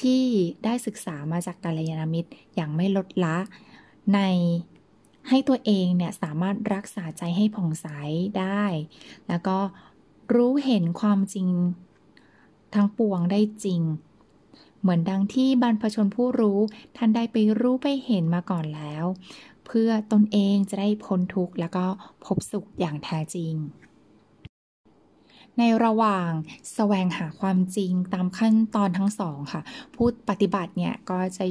[0.00, 0.24] ที่
[0.64, 3.36] ได้ศึกษามาจากกาลยานมิตรอย่างไม่ลดละ
[4.14, 4.20] ใน
[5.28, 7.86] ให้ตัวเองเนี่ยสามารถรักษาใจให้ผ่องใส
[8.38, 8.64] ได้
[9.28, 9.58] แล้วก็
[10.34, 11.48] รู้เห็นความจริง
[12.74, 13.82] ทั้งปวงได้จริง
[14.80, 16.58] เหมือนดังที่บรรพชนผู้รู้
[16.96, 19.04] ท่านได้ไปรู้ไปเห็นมาก่อนแล้ว
[19.66, 21.84] เพื่อตนเองจะได้พ้นทุกข์แล้วก็
[22.24, 23.54] พบสุขอย่างแท้จริง
[25.58, 26.30] ในระหว่าง
[26.74, 29.62] แสวงหาความจริงตามขั้นตอนทั้งสองค่ะ
[29.94, 31.44] ผู้ปฏิบัติเนี่ยก็จะ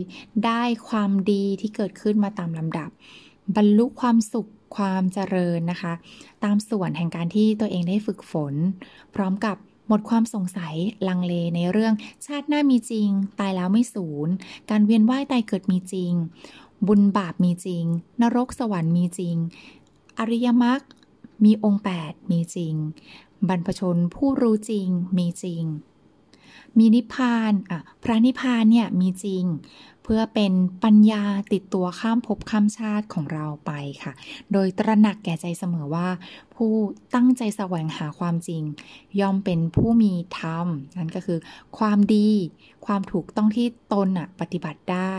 [0.46, 2.90] ได้ความดีที่เกิดขึ้นมาตามลำดับ
[3.56, 5.94] บรรลุความสุขความเจริญนะคะ
[6.44, 8.54] ตามส่วนแห่งการที่ตัวเองได้ฝึกฝน
[9.16, 10.76] พร้อมกับหมดความสงสัย
[11.08, 11.94] ลังเลในเรื่อง
[12.26, 14.28] ชาติหน้ามีจริง ตายแล้วไม่สูญ
[14.70, 16.14] การเวียนว่ายตายเกิดมีจริง
[16.88, 17.86] บุญบาปมีจริง
[18.22, 19.36] นรกสวรรค์มีจริง
[20.20, 20.82] อริยมรรค
[21.44, 22.74] มีองค์ 8 มีจริง
[23.48, 25.64] บรรพชนผู้รู้จริงมีจริง
[26.78, 29.44] มีนิพพานอะพระนิพพานเนี่ยมีจริง
[30.14, 33.72] พื่อเป็นปัญญาติดตัวข้ามภพข้ามชาติของเราไป
[34.04, 34.14] ค่ะ
[34.52, 36.10] โดยตระหนักแก่ใจเสมอว่า
[36.56, 36.72] ผู้
[37.16, 38.64] ตั้งใจแสวงหาความจริง
[39.20, 41.40] ย่อมเป็นผู้มีธรรม นั่นก็คือ
[41.78, 42.30] ความดี
[42.86, 45.16] ความถูกต้องที่ตนอะปฏิบัติได้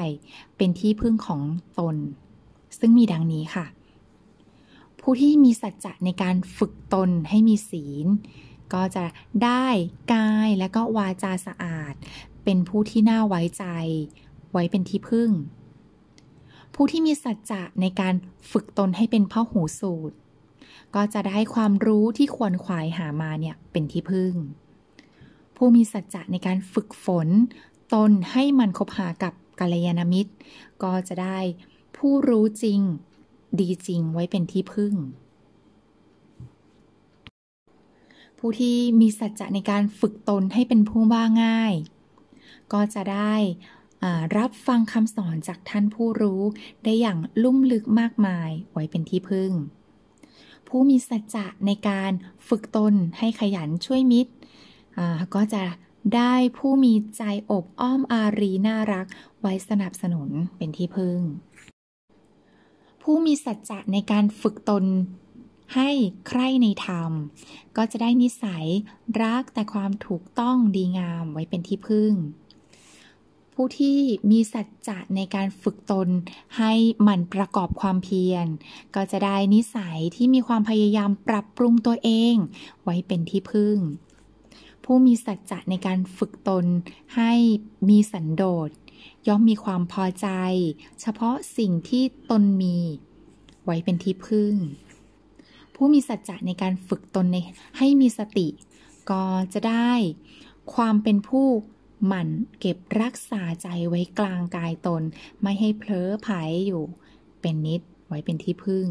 [0.56, 1.42] เป็นที่พึ่งของ
[1.80, 1.96] ตน
[2.78, 3.66] ซึ่งมีดังนี้ค่ะ
[5.00, 8.06] ผู้ที่มีสัจจะในการฝึกตนให้มีศีล
[8.72, 9.04] ก็จะ
[9.44, 9.66] ได้
[10.12, 11.94] กายและก็วาจาสะอาด
[12.44, 13.64] เป็นผู้ที่น่าไว้ใจ
[14.52, 15.30] ไว้เป็นที่พึ่ง
[16.74, 18.14] ผู้ที่มีสัจจะในการ
[18.50, 20.16] ฝึกตนให้เป็นพ่อหูสูตร
[20.94, 24.34] ก็จะได้ความรู้ที่ควรขวายหามาเนี่ยเป็นที่พึ่ง
[25.56, 27.28] ผู้มีสัจจะในการฝึกฝน
[27.94, 30.32] ตนให้มันคบหากับกัลยาณมิตร
[30.82, 31.38] ก็จะได้
[31.96, 32.80] ผู้รู้จริง
[33.60, 34.94] ดีจริงไว้เป็นที่พึ่ง
[38.38, 41.74] ผู้ที่มีสัจจะในการฝึกตนให้เป็นผู้ว่าง่าย
[42.72, 43.34] ก็จะได้
[44.36, 46.42] รับฟังคำสอนจากท่านผู้รู้
[46.84, 49.50] ได้อย่างลุ่มลึกมากมายไว้เป็นที่พึ่ง
[50.68, 52.12] ผู้มีสัจจะในการ
[52.48, 54.32] ฝึกตนให้ขยันช่วยมิตร
[55.34, 55.64] ก็จะ
[56.14, 59.06] ได้ผู้มีใจอบอ้อมอารีน่ารัก
[59.40, 61.20] ไว้สนับสนุนเป็นที่พึ่ง
[63.02, 64.84] ผู้มีสัจจะในการฝึกตน
[65.74, 65.90] ให้
[66.28, 67.12] ใคร่ในธรรม
[67.76, 68.64] ก็จะได้นิสัย
[69.22, 72.12] รักแต่ความถูกต้องดีงามไว้เป็นที่พึ่ง
[73.54, 73.98] ผู้ที่
[74.30, 76.08] มีสัจจะในการฝึกตน
[76.58, 78.46] ให้หมั่นประกอบความเพียร
[78.94, 82.34] ก็จะได้นิสัยที่มีความพยายามปรับปรุงตัวเอง
[82.84, 83.78] ไว้เป็นที่พึ่ง
[84.84, 86.66] ผู้มีสัจจะในการฝึกตน
[87.16, 87.32] ให้
[87.88, 88.70] มีสันโดษ
[89.28, 90.28] ย่อมมีความพอใจ
[91.00, 92.76] เฉพาะสิ่งที่ตนมี
[93.64, 94.54] ไว้เป็นที่พึ่ง
[95.74, 97.36] ผู้มีสัจจะในการฝึกตนใน
[97.78, 98.48] ให้มีสติ
[99.10, 99.92] ก็จะได้
[100.74, 101.46] ความเป็นผู้
[102.06, 102.28] หมั่น
[102.60, 105.02] เก็บรักษาใจไว้กลางกายตน
[105.42, 106.28] ไม่ให้เผลอไผ
[106.66, 106.84] อยู่
[107.40, 108.86] เป็นนิดไว้เป็นที่พึ่ง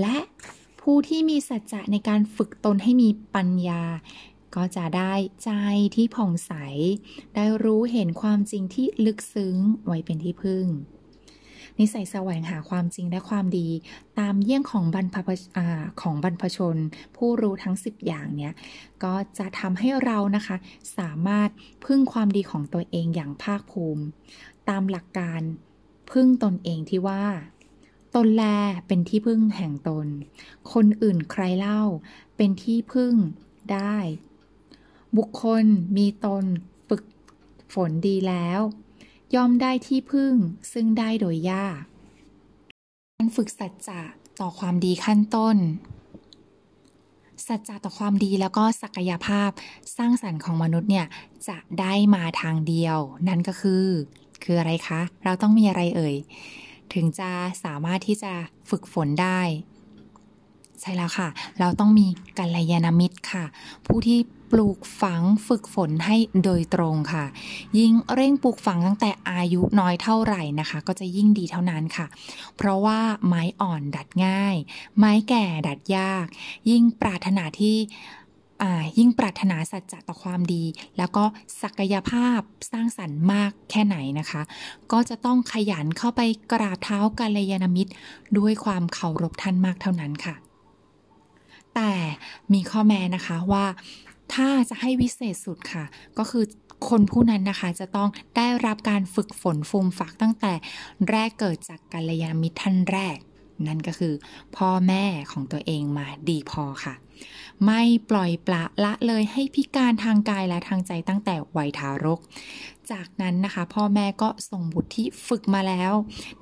[0.00, 0.16] และ
[0.80, 3.82] ผู้ที่มีสัจจะในการฝึกตนให้มีปัญญา
[4.54, 5.14] ก็จะได้
[5.44, 5.50] ใจ
[5.96, 6.52] ที่ผ่องใส
[7.34, 10.66] ได้รู้เห็นความจริงที่ลึกซึ้งไว้เป็นที่พึ่ง
[11.80, 13.68] นิสัยแสวงหาความจริงและความดี
[14.18, 15.16] ตามเยี่ยงของบรรพ
[16.02, 16.76] ของบรรพชน
[17.16, 18.52] ผู้รู้ทั้ง 10 อย่างเนี้ย
[19.04, 20.56] ก็จะทำให้เรานะคะ
[20.98, 21.50] สามารถ
[21.84, 24.04] พึ่งความดีของตัวเองอย่างภาคภูมิ
[24.68, 25.40] ตามหลักการ
[26.12, 27.24] พึ่งตนเองที่ว่า
[28.14, 28.44] ตนแล
[28.86, 30.06] เป็นที่พึ่งแห่งตน
[30.72, 31.82] คนอื่นใครเล่า
[32.36, 33.14] เป็นที่พึ่ง
[33.72, 33.96] ได้
[35.16, 35.64] บุคคล
[35.96, 36.44] มีตน
[36.88, 37.02] ฝึก
[37.74, 38.60] ฝนดีแล้ว
[39.34, 40.34] ย่อมได้ที่พึ่ง
[40.72, 41.82] ซึ่งได้โดยยาก
[43.16, 44.00] การฝึกสัจจะ
[44.40, 45.56] ต่อความดีขั้นต้น
[47.46, 49.50] สัจจะต่อความดีแล้วก็ศักยภาพ
[49.96, 51.06] สร้างสรรค์ของมนุษย์เนี่ย
[51.48, 53.86] จะได้มาทางเดียว นั่นก็คือ
[54.44, 56.16] คืออะไรคะ เราต้องมีอะไรเอ่ย
[56.94, 57.30] ถึงจะ
[57.64, 58.32] สามารถที่จะ
[58.70, 59.40] ฝึกฝนได้
[60.80, 61.28] ใช่แล้วค่ะ
[61.60, 62.06] เราต้องมี
[62.38, 63.44] กัลยาณมิตรค่ะ
[63.86, 64.18] ผู้ที่
[64.50, 67.24] ปลูกฝังฝึกฝนให้โดยตรงค่ะ
[67.78, 72.06] ยิ่งเร่งปลูกฝังตั้งแต่อายุน้อยเท่าไหร่นะคะ ก็จะยิ่งดีเท่านั้นค่ะ
[72.56, 74.56] เพราะว่าไม้อ่อนดัดง่าย
[74.98, 76.26] ไม้แก่ดัดยาก
[76.70, 77.76] ยิ่งปรารถนาที่
[78.98, 80.64] ยิ่งปรารถนาสัจจะต่อความดี
[80.98, 81.24] แล้วก็
[81.62, 82.40] ศักยภาพ
[82.72, 84.42] สร้างสรรค์มากแค่ไหนนะคะ
[84.92, 86.20] ก็จะต้องขยันเข้าไป
[86.52, 87.92] กราบเท้ากาลยานมิตร
[88.38, 90.34] ด้วยความเคารพท่านมากเท่านั้นค่ะ
[91.74, 91.92] แต่
[92.52, 93.64] มีข้อแม้นะคะว่า
[94.34, 95.84] ถ้าจะให้วิเศษสุดค่ะ
[96.18, 96.44] ก็คือ
[96.88, 100.52] คนผู้นั้นนะคะจะต้องได้รับการฝึกฝนฟูมฝักตั้งแต่
[101.10, 103.18] แรกเกิดจากกัลยาณมิตรท่านแรก
[103.66, 104.14] นั่นก็คือ
[104.56, 106.94] พ่อแม่ของตัวเองมาดีพอค่ะ
[107.66, 112.20] ไม่ปล่อยปละละเลยให้พิการทางกายและทางใจตั้งแต่วัยทารก
[112.92, 115.92] จากนั้นนะคะพ่อแม่ก็ส่งบุตรที่ฝึกมาแล้ว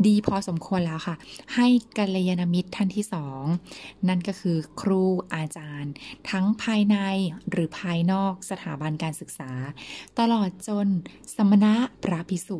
[0.06, 1.16] ดีพอสมควรแล้วค่ะ
[1.54, 1.66] ให้
[1.98, 3.42] กัลยาณมิตรท่านที่สอง
[4.08, 5.02] นั่นก็คือครู
[5.34, 5.92] อาจารย์
[6.30, 6.96] ทั้งภายใน
[7.50, 9.50] หรือภายนอกสถาบันการศึกษา
[10.18, 10.88] ตลอดจน
[11.36, 12.58] สมณะพระภิกษุ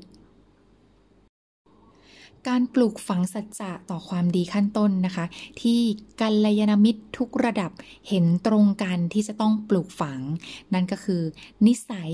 [2.49, 5.25] การปลูกฝังสัจจะต่อความดีขั้นต้นนะคะ
[5.61, 5.81] ที่
[6.21, 7.73] กัลยาณมิตรทุกระดับ
[8.09, 10.21] เห็นตรงกันที่จะต้องปลูกฝัง
[10.75, 11.23] นั่นก็คือ
[11.67, 12.11] นิสัย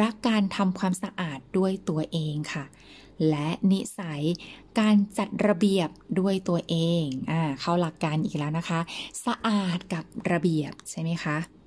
[0.00, 2.64] รักการทำความสะอาดด้วยตัวเองค่ะ
[3.28, 4.22] และนิสัย
[4.80, 5.88] การจัดระเบียบ
[6.20, 8.80] ด้วยตัวเองอ่าเข้าหลักการอีกแล้วนะคะ
[9.24, 11.59] สะอาดกับระเบียบใช่ไหมคะ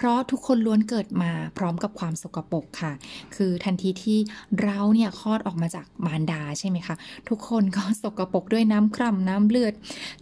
[0.00, 2.92] เพราะทุกคนล้วนเกิดมาพร้อมกับความสกปรกค่ะ
[3.36, 4.18] คือทันทีที่
[4.62, 6.96] เราเนี่ยคลอดออกมาจากมารดาใช่ไหมคะ
[7.28, 9.74] ทุกคนก็สกปรกด้วยน้ำคร่ำน้ำเลือด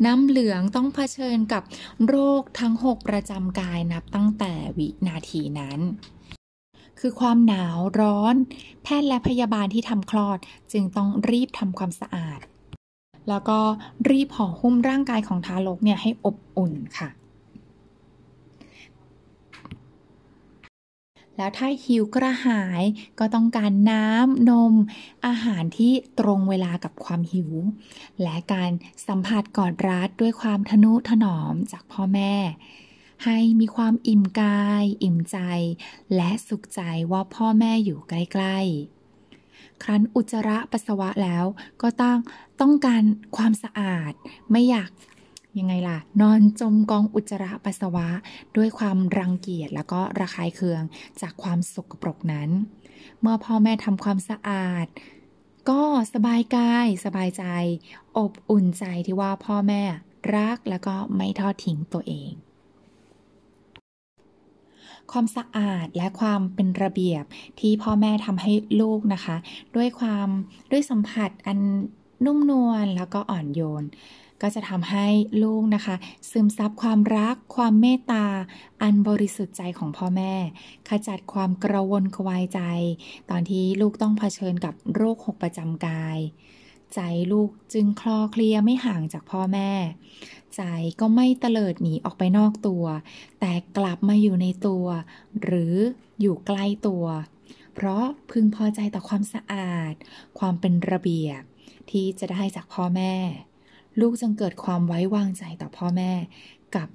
[0.07, 1.63] น้ำเหลืองต้องเผชิญกับ
[2.09, 5.81] โรคทั้ง 6 ประจำกายนับตั้งแต่วินาทีนั้น
[7.01, 8.35] คือความหนาวร้อน
[8.83, 10.39] แพทย์และพยาบาลที่ทำคลอด
[10.73, 12.41] จึงต้องรีบทำความสะอาด
[13.29, 13.59] แล้วก็
[14.11, 17.11] รีบห่อหุ้มร่างกายของทารกเนี่ยให้อบอุ่นค่ะ
[21.37, 22.83] แล้วถ้าหิวกระหาย
[23.19, 24.75] ก็ต้องการน้ำนม
[25.27, 27.53] อาหารที่ตรงเวลากับความหิว
[28.23, 28.71] และการ
[29.07, 32.35] สัมผัสกอดรัดด้วยความทนุถนอมจากพ่อแม่
[33.25, 35.39] ให้มีความอิ่มกาย อิ่มใจ
[36.15, 36.81] และสุขใจ
[37.13, 41.45] ว่าพ่อแม่อยู่ใกล้ๆครั้นอุจจาระปัสสาวะแล้ว
[41.83, 42.19] ก็ต้อง
[42.61, 43.03] ต้องการ
[43.37, 44.13] ความสะอาด
[44.51, 44.91] ไม่อยาก
[45.59, 48.09] ยังไงล่ะ นอนจมกองอุจจาระปัสสาวะ
[48.57, 50.83] ด้วยความรังเกียจแล้วก็ระคายเคือง
[51.21, 52.49] จากความสกปรกนั้น
[53.21, 54.87] เมื่อพ่อแม่ทำความสะอาด
[55.71, 55.83] ก็
[56.15, 57.45] สบายกายสบายใจ
[58.19, 59.83] อบอุ่นใจที่ว่าพ่อแม่
[60.37, 62.33] รักแล้วก็ไม่ทอดทิ้งตัวเอง
[65.13, 67.25] ความสะอาดและความเป็นระเบียบ
[67.61, 69.37] ที่พ่อแม่ทำให้ลูกนะคะ
[69.77, 70.29] ด้วยความ
[70.71, 71.59] ด้วยสัมผัสอัน
[72.25, 73.85] นุ่มนวลแล้วก็อ่อนโยน
[74.43, 75.07] ก็จะทำให้
[75.43, 75.97] ลูกนะคะ
[76.31, 78.27] ซึมซับความรัก ความเมตตา
[78.83, 80.35] อันบริสุทธิ์ใจของพ่อแม่
[80.89, 82.61] ขจัดความกระวนกระวายใจ
[83.31, 86.19] ตอนที่ลูกต้องเผชิญกับโรคหกประจำกาย
[86.95, 87.01] ใจ
[87.33, 89.71] ลูกจึงคลอเคลียไม่ห่างจากพ่อแม่
[90.57, 90.63] ใจ
[91.01, 92.85] ก็ไม่เตลิดหนีออกไปนอกตัว
[93.41, 94.87] แต่กลับมาอยู่ในตัว
[95.43, 95.75] หรือ
[96.21, 97.05] อยู่ใกล้ตัว
[97.75, 99.93] เพราะพึงพอใจต่อความสะอาด
[100.39, 101.41] ความเป็นระเบียบ
[101.91, 103.15] ที่จะได้จากพ่อแม่
[104.01, 106.13] ลูกจึงเกิดความไว้วางใจต่อพ่อแม่
[106.77, 106.89] กับ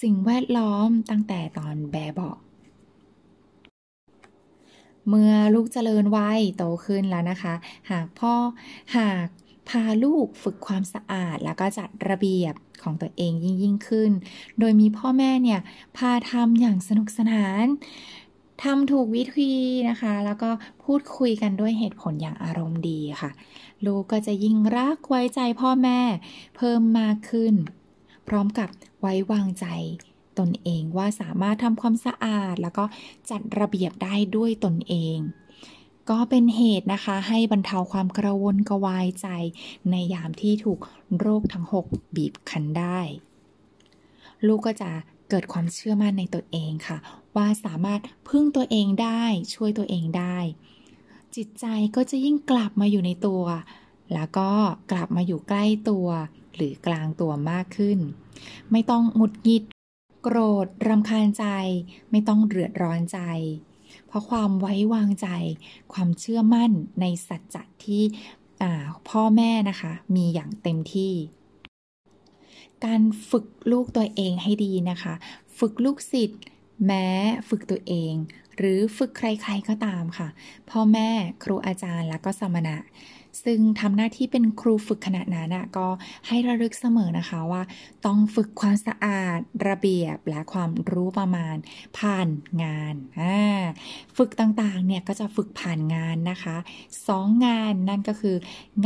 [0.00, 2.32] สิ่งแวดล้อมตั้งแต่ตอนแบเบา
[5.08, 7.54] เมื่อลูกเจริญวัยโตขึ้นแล้วนะคะ
[7.90, 8.34] หากพ่อ
[8.96, 9.26] หาก
[9.68, 14.10] พาลูกฝึกความสะอาดแล้วก็จัดระเบียบของตัวเองยิ่งยิ่งขึ้น
[14.58, 15.60] โดยมีพ่อแม่เนี่ย
[15.96, 17.66] พาทำอย่างสนุกสนาน
[18.62, 19.52] ทำถูกวิธี
[19.88, 20.50] นะคะ แล้วก็
[20.84, 23.30] พูดคุยกันด้วยเหตุผลอย่างอารมณ์ดีค่ะ
[23.86, 26.00] ลูกก็จะยิ่งรักไว้ใจพ่อแม่
[26.56, 27.54] เพิ่มมากขึ้น
[28.28, 28.68] พร้อมกับ
[29.00, 29.66] ไว้วางใจ
[30.38, 32.84] ตนเองว่าสามารถทำความสะอาด แล้วก็
[33.30, 35.18] จัดระเบียบได้ด้วยตนเอง
[36.10, 39.28] ก็เป็นเหตุนะคะ ให้บรรเทาความกระวนกระวายใจ
[39.90, 40.78] ในยามที่ถูก
[41.18, 43.00] โรคทั้ง 6 บีบคั้นได้
[44.46, 44.90] ลูกก็จะ
[45.30, 46.98] เกิดความเชื่อมั่นในตัวเองค่ะ
[47.36, 49.22] ว่าสามารถพึ่งตัวเองได้
[49.54, 50.38] ช่วยตัวเองได้
[51.36, 53.44] จิตใจก็จะยิ่งกลับมาอยู่ในตัว
[54.14, 54.50] แล้วก็
[54.92, 56.08] กลับมาอยู่ใกล้ตัว
[56.54, 57.98] หรือกลางตัวมากขึ้น
[58.70, 59.64] ไม่ต้องหงุดหงิด
[60.22, 61.44] โกรธรำคาญใจ
[62.10, 63.20] ไม่ต้องเดือดร้อนใจ
[64.06, 65.28] เพราะความไว้วางใจ
[65.92, 66.70] ความเชื่อมั่น
[67.00, 68.02] ในสัจจะที่
[69.08, 71.14] พ่อแม่นะคะมีอย่างเต็มที่
[72.84, 75.14] การฝึกลูกตัวเองให้ดีนะคะ
[75.58, 76.42] ฝึกลูกศิษย์
[76.84, 77.06] แม้
[77.48, 78.14] ฝึกตัวเอง
[78.56, 80.28] หรือฝึกใครๆก็ตามค่ะ
[80.70, 81.10] พ่อแม่
[81.42, 82.76] ครูอาจารย์และก็สมณะ
[83.44, 85.88] ซึ่งทำหน้าที่เป็นครูฝึกขณะนั้นก็
[86.26, 87.62] ให้ระลึกเสมอนะคะว่า
[88.06, 91.56] ต้องฝึกความสะอาดระเบียบและความรู้ประมาณ
[91.98, 92.28] ผ่าน
[92.62, 92.94] งาน
[94.16, 96.56] ฝึกต่างๆเนี่ยก็จะฝึกผ่านงานนะคะ
[97.08, 98.36] สองงานนั่นก็คือ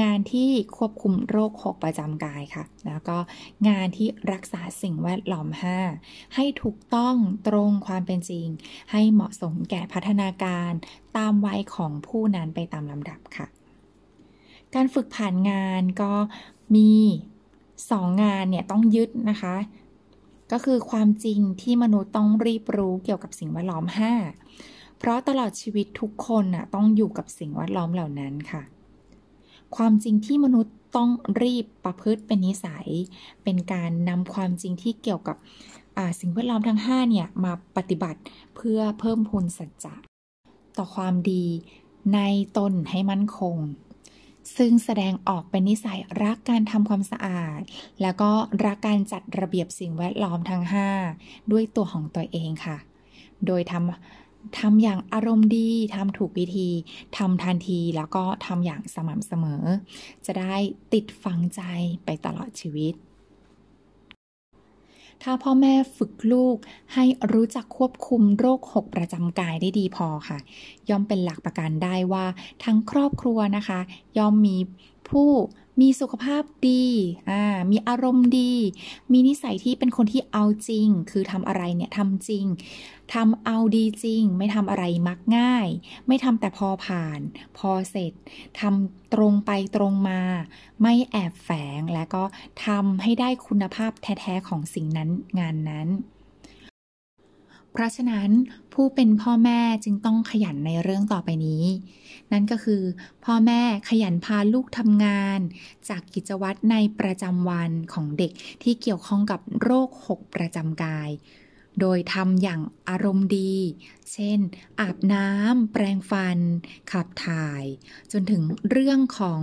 [0.00, 3.16] งานที่ควบคุมโรคหกประจำกายค่ะ แล้วก็
[3.68, 5.48] งานที่รักษาสิ่งแวดล้อม
[5.92, 7.14] 5ให้ถูกต้อง
[7.48, 8.46] ตรงความเป็นจริง
[8.92, 10.72] ให้เหมาะสมแก่พัฒนาการ
[11.16, 13.59] ตามวัยของผู้นั้นไปตามลำดับค่ะ
[14.74, 16.12] การฝึกผ่านงานก็
[16.76, 16.90] มี
[17.90, 19.56] สองงานเนี่ยต้องยึดนะคะ
[20.52, 23.84] ก็คือความจริงที่มนุษย์ต้องรีบรู้เกี่ยวกับสิ่งแวดล้อม
[24.40, 28.62] 5 เพราะตลอดชีวิตทุกคนน่ะต้องอยู่กับสิ่งแวดล้อมเหล่านั้นค่ะ
[29.76, 31.10] ความจริงที่มนุษย์ต้อง
[31.42, 32.88] รีบประพฤติเป็นนิสัย
[33.44, 35.36] เป็นการนำความจริงที่เกี่ยวกับ
[36.20, 38.20] สิ่งแวดล้อมทั้ง 5 เนี่ย มาปฏิบัติ
[38.56, 39.94] เพื่อเพิ่มพูนสัจจะ
[40.78, 41.44] ต่อความดี
[42.14, 42.20] ใน
[42.56, 43.56] ตนให้มั่นคง
[44.56, 47.60] ซึ่งแสดงออกเป็นนิสัยรักการทำความสะอาด
[48.02, 48.30] แล้วก็
[48.64, 50.62] รักการจัดระเบียบสิ่งแวดล้อมทั้ง
[51.08, 52.76] 5 ด้วยตัวของตัวเองค่ะ
[53.46, 56.68] โดยทำทำอย่างอารมณ์ดีทำถูกวิธี
[57.16, 59.64] ทำทันทีแล้วก็ทำอย่างสม่ำเสมอ
[60.26, 60.54] จะได้
[60.92, 61.60] ติดฝังใจ
[62.04, 62.94] ไปตลอดชีวิต
[65.22, 66.56] ถ้าพ่อแม่ฝึกลูก
[66.94, 70.38] ให้รู้จักควบคุมโรคหกประจำกายได้ดีพอค่ะ
[70.90, 72.24] ย่อมเป็นหลักประกันได้ว่า
[72.64, 73.80] ทั้งครอบครัวนะคะ
[74.18, 74.56] ย่อมมี
[75.10, 75.30] ผู้
[75.80, 76.86] มีสุขภาพดี
[77.30, 78.52] อ่า มีอารมณ์ดี
[79.12, 82.46] มีนิสัยที่เป็นคนที่เอาจริง คือทำอะไรเนี่ยทำจริง
[83.14, 85.68] ทำเอาดีจริง ไม่ทำอะไรมักง่าย
[86.06, 87.20] ไม่ทำแต่พอผ่าน
[87.58, 88.12] พอเสร็จ
[88.60, 90.20] ทำตรงไปตรงมา
[90.82, 92.22] ไม่แอบแฝงและก็
[92.66, 95.88] ทำให้ได้คุณภาพแท้ ๆ ของสิ่งนั้นงานนั้น
[97.72, 98.30] เพราะฉะนั้น
[98.72, 101.64] ผู้เป็นพ่อแม่จึงต้องขยันในเรื่องต่อไปนี้
[102.32, 102.82] นั่นก็คือ
[103.24, 105.40] พ่อแม่ขยันพาลูกทำงาน
[105.88, 111.10] จากกิจวัตรในประจำวันของเด็กที่เกี่ยวข้องกับโรคหกประจำกาย
[111.80, 113.54] โดยทำอย่างอารมณ์ดี
[114.12, 114.38] เช่น
[114.80, 116.38] อาบน้ำแปรงฟัน
[116.90, 117.64] ขับถ่าย
[118.12, 119.42] จนถึงเรื่องของ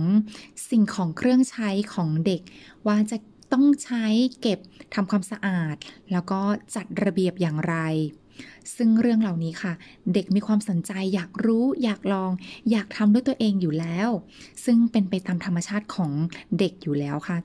[0.70, 2.42] สิ่งของเครื่องใช้ของเด็ก
[2.86, 3.16] ว่าจะ
[3.52, 4.04] ต้องใช้
[4.40, 4.58] เก็บ
[4.94, 5.76] ทำความสะอาด
[6.12, 6.40] แล้วก็
[6.74, 7.76] จัดระเบียบอย่างไร
[8.76, 9.72] ซึ่งเรื่องเหล่านี้ค่ะ
[10.14, 12.30] เด็กมีความสนใจอยากรู้อยากลอง
[12.70, 14.08] อยากทำด้วยตัวเองอยู่แล้ว
[14.64, 16.12] ซึ่งเป็นไปตามธรรมชาติของ
[16.58, 17.38] เด็กอยู่แล้วค่ะ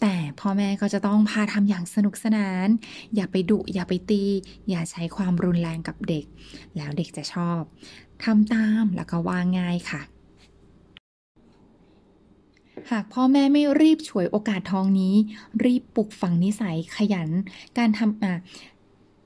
[0.00, 2.68] แต่พ่อแม่ก็จะต้องพาทำอย่างสนุกสนาน
[3.14, 4.24] อย่าไปดุ อย่าไปตี
[4.70, 6.24] อย่าใช้ความรุนแรงกับเด็ก
[6.76, 7.60] แล้วเด็กจะชอบ
[8.24, 10.02] ทำตามแล้วก็วางง่ายค่ะ
[12.90, 15.14] หากพ่อแม่ไม่รีบฉวยโอกาสทองนี้
[15.64, 17.30] รีบปลุกฝังนิสัยขยัน
[17.78, 18.34] การทำอะ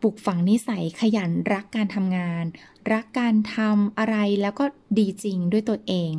[0.00, 2.44] ปลุกฝังนิสัยขยันรักการทำงาน
[2.92, 4.64] รักการทำอะไรแล้วก็
[4.98, 6.10] ดีจริงด้วยตัวเอง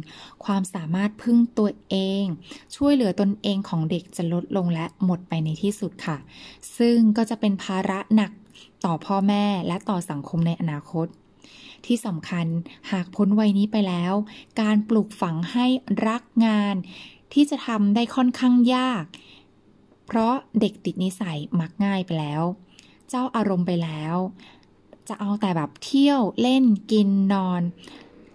[0.45, 2.23] ความสามารถพึ่งตัวเอง
[2.75, 6.17] ช่วยเหลือตนเองของเด็กจะลดลงและหมดไปในที่สุดค่ะ
[6.77, 8.31] ซึ่งก็จะเป็นภาระหนัก
[8.85, 11.07] ต่อพ่อแม่และต่อสังคมในอนาคต
[11.85, 12.47] ที่สำคัญ
[12.91, 14.13] หากพ้นวัยนี้ไปแล้ว
[14.61, 15.65] การปลูกฝังให้
[16.07, 16.75] รักงาน
[17.33, 19.03] ที่จะทำได้ค่อนข้างยาก
[20.05, 22.41] เพราะเด็กติดนิสัยมักง่ายไปแล้ว
[23.09, 24.15] เจ้าอารมณ์ไปแล้ว
[25.07, 27.61] จะเอาแต่แบบเที่ยวเล่นกินนอน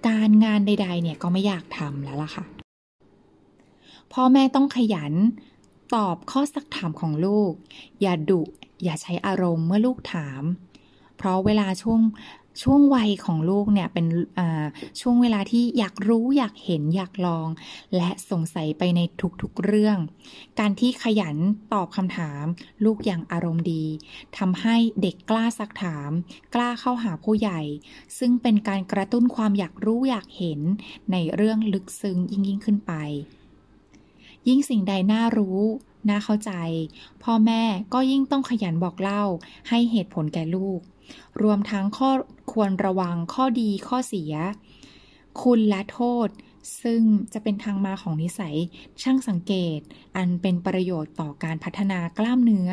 [0.08, 2.44] การงานใด ๆ เนี่ยก็ไม่อยากทำแล้วล่ะค่ะ
[4.12, 5.12] พ่อแม่ต้องขยัน
[5.94, 7.52] ตอบข้อสักถามของลูก
[8.00, 8.42] อย่าดุ
[8.84, 10.42] อย่าใช้อารมณ์เมื่อลูกถาม
[11.16, 12.00] เพราะเวลาช่วง
[12.62, 14.06] ช่วงวัยของลูกเนี่ยเป็น
[15.00, 17.48] ช่วงเวลาที่อยากรู้อยากเห็นอยากลอง
[17.96, 19.00] และสงสัยไปใน
[19.42, 19.98] ทุกๆเรื่อง
[20.58, 21.36] การที่ขยัน
[21.72, 22.44] ตอบคำถาม
[22.84, 23.84] ลูกอย่างอารมณ์ดี
[24.38, 26.10] ทำให้เด็กกล้าซักถาม
[26.54, 27.60] กล้าเข้าหาผู้ใหญ่
[28.18, 30.60] ซึ่งเป็นการกระตุ้นความอยากรู้อยากเห็น
[31.12, 32.92] ในเรื่องลึกซึ้งยิ่งยิ่งขึ้นไป
[34.48, 35.60] ยิ่งสิ่งใดน่ารู้
[36.08, 36.52] น่าเข้าใจ
[37.22, 37.62] พ่อแม่
[37.94, 39.24] ก็ยิ่งต้องขยันบอกเล่า
[39.68, 40.80] ให้เหตุผลแก่ลูก
[41.42, 42.10] รวมทั้งข้อ
[42.52, 44.32] ควรระวังข้อดีข้อเสีย
[45.42, 46.28] คุณและโทษ
[46.82, 48.56] ซึ่งจะเป็นทางมาของนิสัย
[49.02, 49.80] ช่างสังเกต
[50.16, 52.70] อันเป็นประโยชน์ต่อการพัฒนากล้ามเนื้อ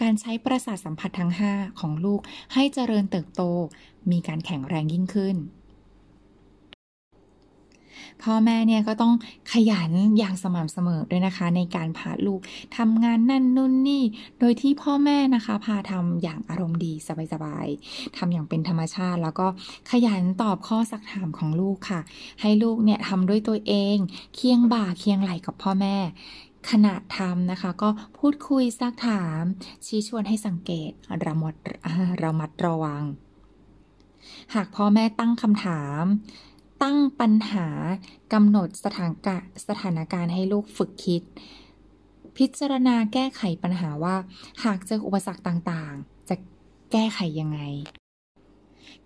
[0.00, 2.20] การใช้ประสาทสัมผัสทั้ง 5 ของลูก
[2.54, 3.42] ให้เจริญเติบโต
[4.10, 5.36] มีการแข็งแรงยิ่งขึ้น
[8.22, 9.14] พ่อแม่เนี่ยก็ต้อง
[9.52, 12.40] ขยันอย่างสม่ำเสมอด้วยนะคะ ในการพาลูก
[12.76, 14.02] ทำงานนั่นนู่นนี่
[14.38, 16.92] โดยที่พ่อแม่นะคะ พาทำอย่างอารมณ์ดี
[17.32, 19.46] สบายๆทำอย่างเป็นธรรมชาติ แล้วก็
[19.90, 22.00] ขยันตอบข้อสักถามของลูกค่ะ
[22.40, 23.96] ให้ลูกเนี่ยทำด้วยตัวเอง
[24.34, 25.96] เคียงบ่าเคียงไหลกับพ่อแม่
[26.70, 29.42] ขณะทำนะคะก็พูดคุยซักถาม
[29.86, 30.90] ชี้ชวนให้สังเกต
[31.24, 31.54] ระมัด
[32.22, 33.04] ระมัดระวัง
[34.54, 36.04] หากพ่อแม่ตั้งคำถาม
[36.82, 37.66] ตั้งปัญหา
[38.32, 39.38] กำหนดสถานกะ
[39.68, 41.22] สถานการณ์ให้ลูกฝึกคิด
[42.36, 44.16] พิจารณาแก้ไขปัญหาว่า
[44.64, 46.36] หากเจออุปสรรคต่างๆ จะ
[46.92, 47.60] แก้ไขยังไง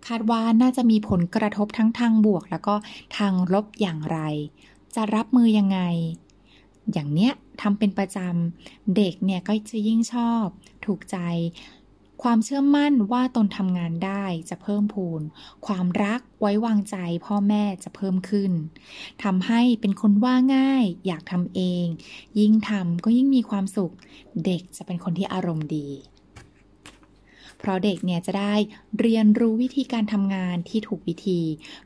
[0.07, 2.75] คาดว่าน่าจะมีผลกระทบทั้งทางบวก แล้วก็
[3.17, 4.19] ทางลบอย่างไร
[4.95, 5.79] จะรับมือยังไง
[6.91, 10.45] อย่างเนี้ยทำเป็นประจำเด็กเนี่ยก็จะยิ่งชอบ
[10.85, 11.17] ถูกใจ
[12.23, 15.21] ความเชื่อมั่นว่าตนทำงานได้จะเพิ่มพูน
[15.67, 18.51] ความรักไว้วางใจพ่อแม่จะเพิ่มขึ้น
[19.23, 21.85] ทำให้เป็นคนว่าง่าย อยากทำเอง
[22.39, 23.93] ยิ่งทำก็ยิ่งมีความสุข
[24.45, 25.89] เด็กจะเป็นคนที่อารมณ์ดี
[27.57, 28.53] เพราะเด็กเนี่ยจะได้
[28.99, 31.41] เรียนรู้วิธีการทำงานที่ถูกวิธี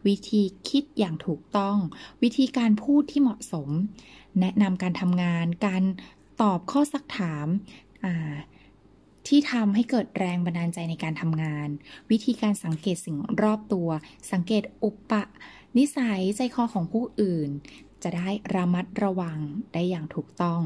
[0.08, 1.78] วิธีคิดอย่างถูกต้อง
[2.24, 3.70] วิธีการพูดที่เหมาะสม
[4.40, 5.84] แนะนำการทำงาน การ
[6.42, 7.48] ตอบข้อสักถาม
[9.28, 11.70] ที่ทำให้เกิดแรงบันดาลใจในการทำงาน
[12.12, 13.90] วิธีการสังเกตสิ่งรอบตัว
[14.32, 15.24] สังเกตอุปะ
[15.78, 17.50] นิสัยใจคอของผู้อื่น
[18.04, 19.40] จะได้ระมัดระวัง
[19.74, 20.62] ได้อย่างถูกต้อง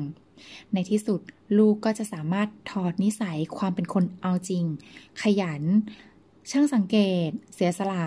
[0.74, 1.22] ในที่สุด
[1.58, 4.66] ลูกก็จะสามารถถอดนิสัยความเป็นคนเอาจริง
[5.22, 5.64] ขยัน
[6.52, 6.98] ช่างสังเก
[7.28, 8.06] ต เสียสละ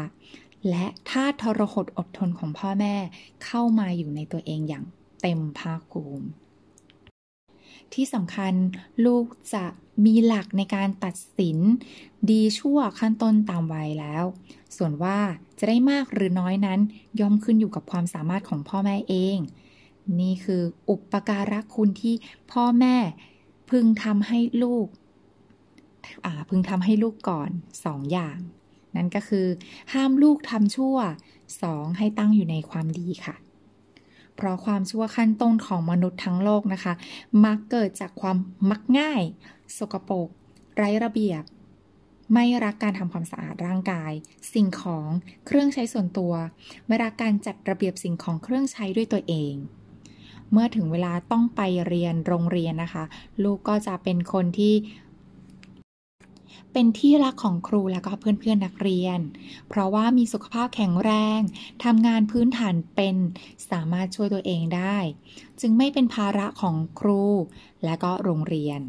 [0.71, 2.97] และท่าทรหดอดทนของพ่อแม่
[3.45, 4.85] เข้ามาอยู่ในตัวเองอย่าง
[5.23, 6.27] เต็มภาคภูมิ
[7.95, 8.55] ที่สำคัญ
[9.07, 9.64] ลูกจะ
[10.05, 11.59] มีหลักในการตัดสิน
[12.30, 14.24] ดีชั่วขั้นต้นตามวัยแล้ว
[14.76, 15.18] ส่วนว่า
[15.59, 16.80] จะได้มากหรือน้อยนั้น
[17.20, 19.38] ย่อมขึ้นอยู่กับความสามารถของพ่อแม่เอง
[20.20, 22.14] นี่คืออุปการะคุณที่
[22.53, 22.97] พ่อแม่
[23.70, 24.86] พึงทำให้ลูก
[26.49, 27.51] พึงทำให้ลูกก่อน
[27.84, 28.38] สองอย่าง
[28.97, 29.47] นั่นก็คือ
[29.92, 30.97] ห้ามลูกทำชั่ว
[31.62, 33.34] สองให้ตั้งอยู่ในความดีค่ะ
[34.37, 36.95] เพราะความชั่วขั้นต้นของมนุษย์ทั้งโลกนะคะ
[37.45, 38.37] มักเกิดจากความ
[38.70, 39.22] มักง่าย
[39.78, 40.28] สกปรก
[40.76, 41.43] ไร้ระเบียบ
[42.35, 44.12] ไม่รักการทำความสะอาดร่างกาย
[44.53, 45.09] สิ่งของ
[45.47, 46.32] เครื่องใช้ส่วนตัว
[46.87, 49.55] ไม่รักการจัดระเบียบสิ่งของเครื่องใช้ด้วยตัวเอง
[50.53, 53.05] เมื่อถึงเวลาต้องไปเรียนโรงเรียนนะคะ
[53.45, 54.74] ลูกก็จะเป็นคนที่
[56.75, 59.18] เป็นที่รักของครูและก็เพื่อนๆนักเรียน
[59.68, 61.41] เพราะว่ามีสุขภาพแข็งแรง
[61.85, 63.16] ทำงานพื้นฐานเป็น
[63.70, 64.97] สามารถช่วยตัวเองได้
[65.61, 67.25] จึงไม่เป็นภาระของครู
[67.85, 68.81] และก็โรงเรียน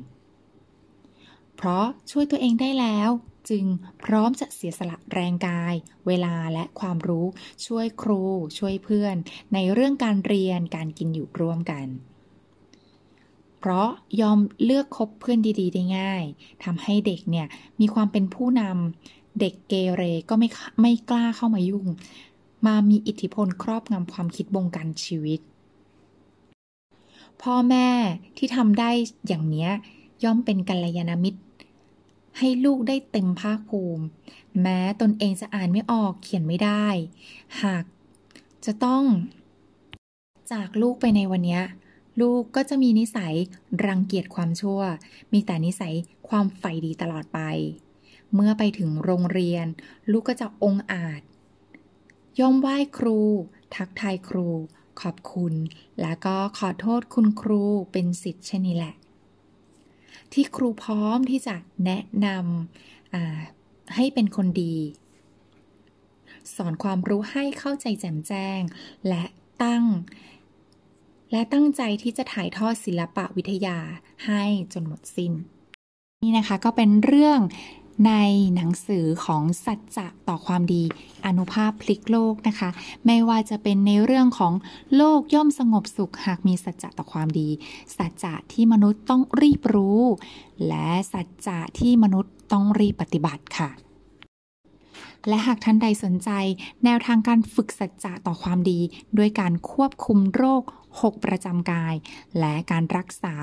[1.55, 3.09] เพราะช่วยตัวเองได้แล้ว
[3.49, 3.65] จึง
[4.03, 5.75] พร้อมจะเสียสละแรงกาย
[6.07, 7.27] เวลาและความรู้
[7.65, 8.23] ช่วยครู
[8.57, 9.15] ช่วยเพื่อน
[9.53, 11.87] ในเรื่องการเรียนการกินอยู่ร่วมกัน
[13.59, 13.87] เพราะ
[14.21, 16.23] ยอมเลือกคบเพื่อนดีๆ ได้ง่าย
[16.63, 17.47] ทำให้เด็กเนี่ย
[17.79, 20.47] มีความเป็นผู้นำเด็กเกเรก็ไม่
[20.81, 21.87] ไม่กล้าเข้ามายุ่ง
[22.65, 25.39] มามีอิทธิพลครอบงำความคิดบงการชีวิต
[27.41, 27.89] พ่อแม่
[28.37, 28.91] ที่ทำได้
[29.27, 29.67] อย่างเนี้
[30.23, 31.41] ย่อมเป็นกัลยาณมิตร
[32.37, 34.03] ให้ลูกได้เต็มภาคภูมิ
[34.61, 36.85] แม้ตนเองจะอ่านไม่ออกเขียนไม่ได้
[37.61, 37.83] หาก
[38.65, 39.03] จะต้อง
[40.51, 41.59] จากลูกไปในวันนี้
[42.21, 43.35] ลูกก็จะมีนิสัย
[43.85, 44.81] รังเกียจความชั่ว
[45.33, 45.93] มีแต่นิสัย
[46.29, 47.39] ความใฝ่ดีตลอดไป
[48.33, 49.65] เมื่อไปถึงโรงเรียน
[50.11, 51.21] ลูกก็จะองอาจ
[52.39, 53.19] ย่อมไหว้ครู
[53.75, 54.47] ทักทายครู
[55.01, 55.53] ขอบคุณ
[56.01, 58.95] แล้วก็ขอโทษคุณครูเป็นสิทธิ์เช่นนี้แหละ
[60.33, 61.55] ที่ครูพร้อมที่จะ
[61.85, 64.75] แนะนำให้เป็นคนดี
[66.55, 68.61] สอนความรู้ให้เข้าใจแจ่มแจ้ง
[69.07, 69.23] และ
[69.63, 69.83] ตั้ง
[71.31, 73.77] และตั้งใจที่จะถ่ายทอดศิลปะวิทยา
[74.25, 75.33] ให้จนหมดสิน้น
[76.23, 77.39] นี่นะคะก็เป็นเรื่อง
[78.07, 78.13] ใน
[78.55, 80.83] หนังสือของสัจจะต่อความดี
[81.25, 82.69] อนุภาพพลิกโลกนะคะ
[83.05, 84.53] ไม่ว่าจะเป็นในเรื่องของ
[84.95, 87.49] โลกย่อมสงบสุขหากมีสัจจะต่อความดี
[87.97, 90.01] สัจจะที่มนุษย์ต้องรีบรู้
[90.67, 93.69] และสัจจะที่มนุษย์ต้องรีบปฏิบัติค่ะ
[95.27, 96.29] และหากท่านใดสนใจ
[96.83, 98.79] แนวทางการฝึกสัจจะต่อความดี
[99.17, 100.63] ด้วยการควบคุมโรค
[101.01, 101.95] 6 ประจำกาย
[102.39, 103.33] และการรักษา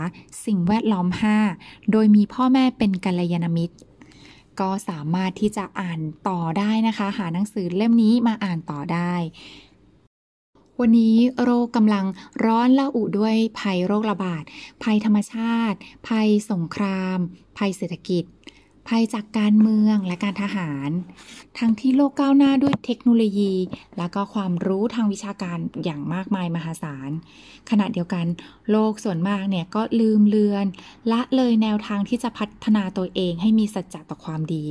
[0.45, 1.09] สิ่งแวดล้อม
[1.51, 3.77] 5 โดยมีพ่อแม่เป็นกัลยาณมิตร
[4.61, 9.15] ก็สามารถที่จะอ่านต่อได้นะคะ หาหนังสือเล่มนี้มาอ่านต่อได้
[10.81, 12.07] วันนี้โรคกำลัง
[12.45, 14.43] ร้อนละอุด้วยภัยโรคระบาด
[14.83, 15.79] ภัยธรรมชาติ
[16.09, 17.19] ภัยสงคราม
[17.59, 18.25] ภัยเศรษฐกิจ
[18.89, 20.91] ภัยจากการเมืองและการทหาร
[21.59, 23.55] ทั้งที่โลกก้าวหน้าด้วยเทคโนโลยี
[23.99, 27.11] และก็ความรู้ทางวิชาการอย่างมากมายมหาศาล
[27.71, 28.27] ขณะเดียวกัน
[28.71, 30.67] โลกส่วนมากเนี่ยก็ลืมเลือน
[31.13, 34.67] ละเลยแนวทางที่จะพัฒนาตัวเองให้มีสัจจะต่อความดี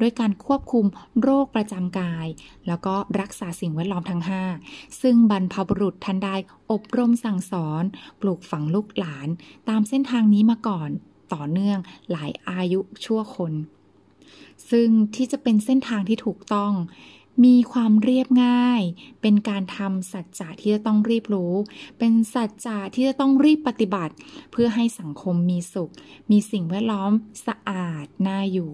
[0.00, 0.86] ด้วยการควบคุม
[1.22, 2.26] โรคประจำกาย
[2.66, 4.22] แล้วก็รักษาสิ่งแวดล้อมทั้ง
[4.60, 6.36] 5 ซึ่งบรรพบุรุษท่านได้
[6.72, 7.84] อบรมสั่งสอน
[8.20, 9.28] ปลูกฝังลูกหลาน
[9.68, 10.90] ตามเส้นทางนี้มาก่อน
[11.32, 11.78] ต่อเนื่อง
[12.10, 13.52] หลายอายุชั่วคน
[14.70, 16.72] ซึ่งที่จะเป็นเส้นทางที่ถูกต้อง
[17.44, 18.82] มีความเรียบง่าย
[19.22, 21.54] เป็นการทำสัจจะที่จะต้องรีบรู้
[21.98, 24.14] เป็นสัจจะที่จะต้องรีบปฏิบัติ
[24.52, 25.92] เพื่อให้สังคมมีสุข
[26.30, 27.12] มีสิ่งแวดล้อม
[27.46, 28.70] สะอาดน่าอยู่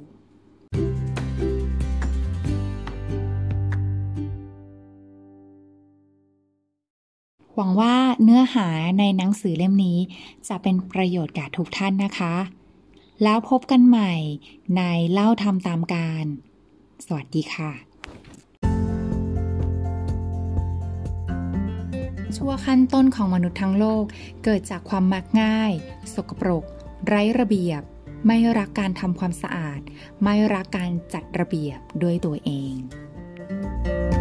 [7.60, 9.98] วังว่าเนื้อหาในหนังสือเล่มนี้
[10.48, 12.34] จะเป็นประโยชน์แก่ทุกท่านนะคะ
[13.22, 14.12] แล้วพบกันใหม่
[14.76, 14.82] ใน
[15.12, 16.24] เล่าทำตามการ
[17.06, 17.72] สวัสดีค่ะ
[22.36, 24.04] ชั่วขั้นต้นของมนุษย์ทั้งโลก
[24.44, 25.72] เกิดจากความมักง่าย
[26.14, 26.64] สกปรก
[27.06, 27.82] ไร้ระเบียบ
[28.26, 29.80] ไม่รักการทำความสะอาด
[30.22, 32.72] ไม่รักการจัดระเบียบด้วยตัวเอง
[33.84, 34.19] thank you